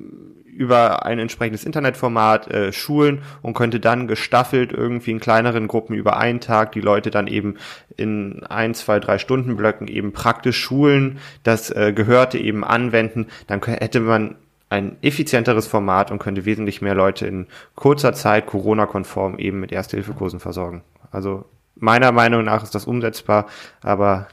über 0.46 1.04
ein 1.04 1.18
entsprechendes 1.18 1.66
Internetformat 1.66 2.50
äh, 2.50 2.72
schulen 2.72 3.20
und 3.42 3.52
könnte 3.52 3.78
dann 3.78 4.08
gestaffelt 4.08 4.72
irgendwie 4.72 5.10
in 5.10 5.20
kleineren 5.20 5.68
Gruppen 5.68 5.96
über 5.96 6.16
einen 6.16 6.40
Tag 6.40 6.72
die 6.72 6.80
Leute 6.80 7.10
dann 7.10 7.26
eben 7.26 7.56
in 7.94 8.42
ein, 8.48 8.72
zwei, 8.72 8.98
drei 8.98 9.18
Stunden 9.18 9.56
Blöcken 9.56 9.86
eben 9.86 10.14
praktisch 10.14 10.58
schulen, 10.58 11.18
das 11.42 11.70
äh, 11.70 11.92
Gehörte 11.94 12.38
eben 12.38 12.64
anwenden, 12.64 13.26
dann 13.48 13.62
hätte 13.62 14.00
man 14.00 14.36
ein 14.70 14.96
effizienteres 15.02 15.66
Format 15.66 16.10
und 16.10 16.20
könnte 16.20 16.44
wesentlich 16.44 16.80
mehr 16.80 16.94
Leute 16.94 17.26
in 17.26 17.48
kurzer 17.74 18.14
Zeit 18.14 18.46
Corona-konform 18.46 19.38
eben 19.38 19.60
mit 19.60 19.72
Erste-Hilfe-Kursen 19.72 20.40
versorgen. 20.40 20.82
Also 21.10 21.44
meiner 21.74 22.12
Meinung 22.12 22.44
nach 22.44 22.62
ist 22.62 22.74
das 22.74 22.86
umsetzbar, 22.86 23.46
aber 23.82 24.28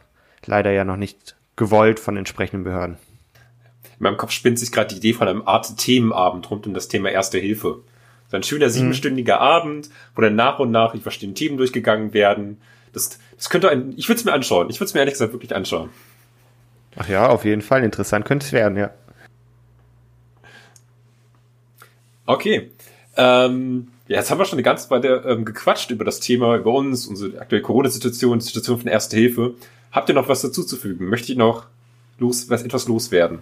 leider 0.45 0.71
ja 0.71 0.85
noch 0.85 0.95
nicht 0.95 1.35
gewollt 1.55 1.99
von 1.99 2.15
entsprechenden 2.17 2.63
Behörden. 2.63 2.97
In 3.83 4.03
meinem 4.03 4.17
Kopf 4.17 4.31
spinnt 4.31 4.59
sich 4.59 4.71
gerade 4.71 4.89
die 4.89 4.97
Idee 4.97 5.13
von 5.13 5.27
einem 5.27 5.47
Art 5.47 5.75
Themenabend 5.77 6.49
rund 6.51 6.67
um 6.67 6.75
das 6.75 6.87
Thema 6.87 7.09
Erste 7.09 7.39
Hilfe. 7.39 7.79
So 8.29 8.37
ein 8.37 8.43
schöner 8.43 8.69
siebenstündiger 8.69 9.37
mhm. 9.37 9.41
Abend, 9.41 9.89
wo 10.15 10.21
dann 10.21 10.35
nach 10.35 10.59
und 10.59 10.69
nach 10.69 10.91
die 10.91 10.99
verschiedenen 10.99 11.33
Themen 11.33 11.57
durchgegangen 11.57 12.13
werden. 12.13 12.61
Das, 12.93 13.17
das 13.35 13.49
könnte 13.49 13.69
ein, 13.69 13.93
ich 13.97 14.07
würde 14.07 14.19
es 14.19 14.25
mir 14.25 14.33
anschauen. 14.33 14.69
Ich 14.69 14.79
würde 14.79 14.85
es 14.85 14.93
mir 14.93 14.99
ehrlich 14.99 15.13
gesagt 15.15 15.33
wirklich 15.33 15.55
anschauen. 15.55 15.89
Ach 16.95 17.09
ja, 17.09 17.27
auf 17.27 17.43
jeden 17.43 17.61
Fall. 17.61 17.83
Interessant 17.83 18.25
könnte 18.25 18.45
es 18.45 18.51
werden, 18.51 18.77
ja. 18.77 18.91
Okay. 22.27 22.71
Ähm, 23.15 23.87
ja, 24.07 24.17
jetzt 24.17 24.29
haben 24.29 24.37
wir 24.37 24.45
schon 24.45 24.57
eine 24.57 24.63
ganze 24.63 24.89
Weile 24.91 25.23
ähm, 25.27 25.43
gequatscht 25.43 25.89
über 25.89 26.05
das 26.05 26.19
Thema, 26.19 26.55
über 26.55 26.71
uns, 26.71 27.07
unsere 27.07 27.39
aktuelle 27.41 27.63
Corona-Situation, 27.63 28.37
die 28.39 28.45
Situation 28.45 28.79
von 28.79 28.87
Erste 28.87 29.17
Hilfe. 29.17 29.55
Habt 29.91 30.09
ihr 30.09 30.15
noch 30.15 30.29
was 30.29 30.41
dazu 30.41 30.63
zu 30.63 30.75
fügen? 30.75 31.09
Möchte 31.09 31.31
ich 31.31 31.37
noch 31.37 31.65
los, 32.19 32.49
was 32.49 32.63
etwas 32.63 32.87
loswerden? 32.87 33.39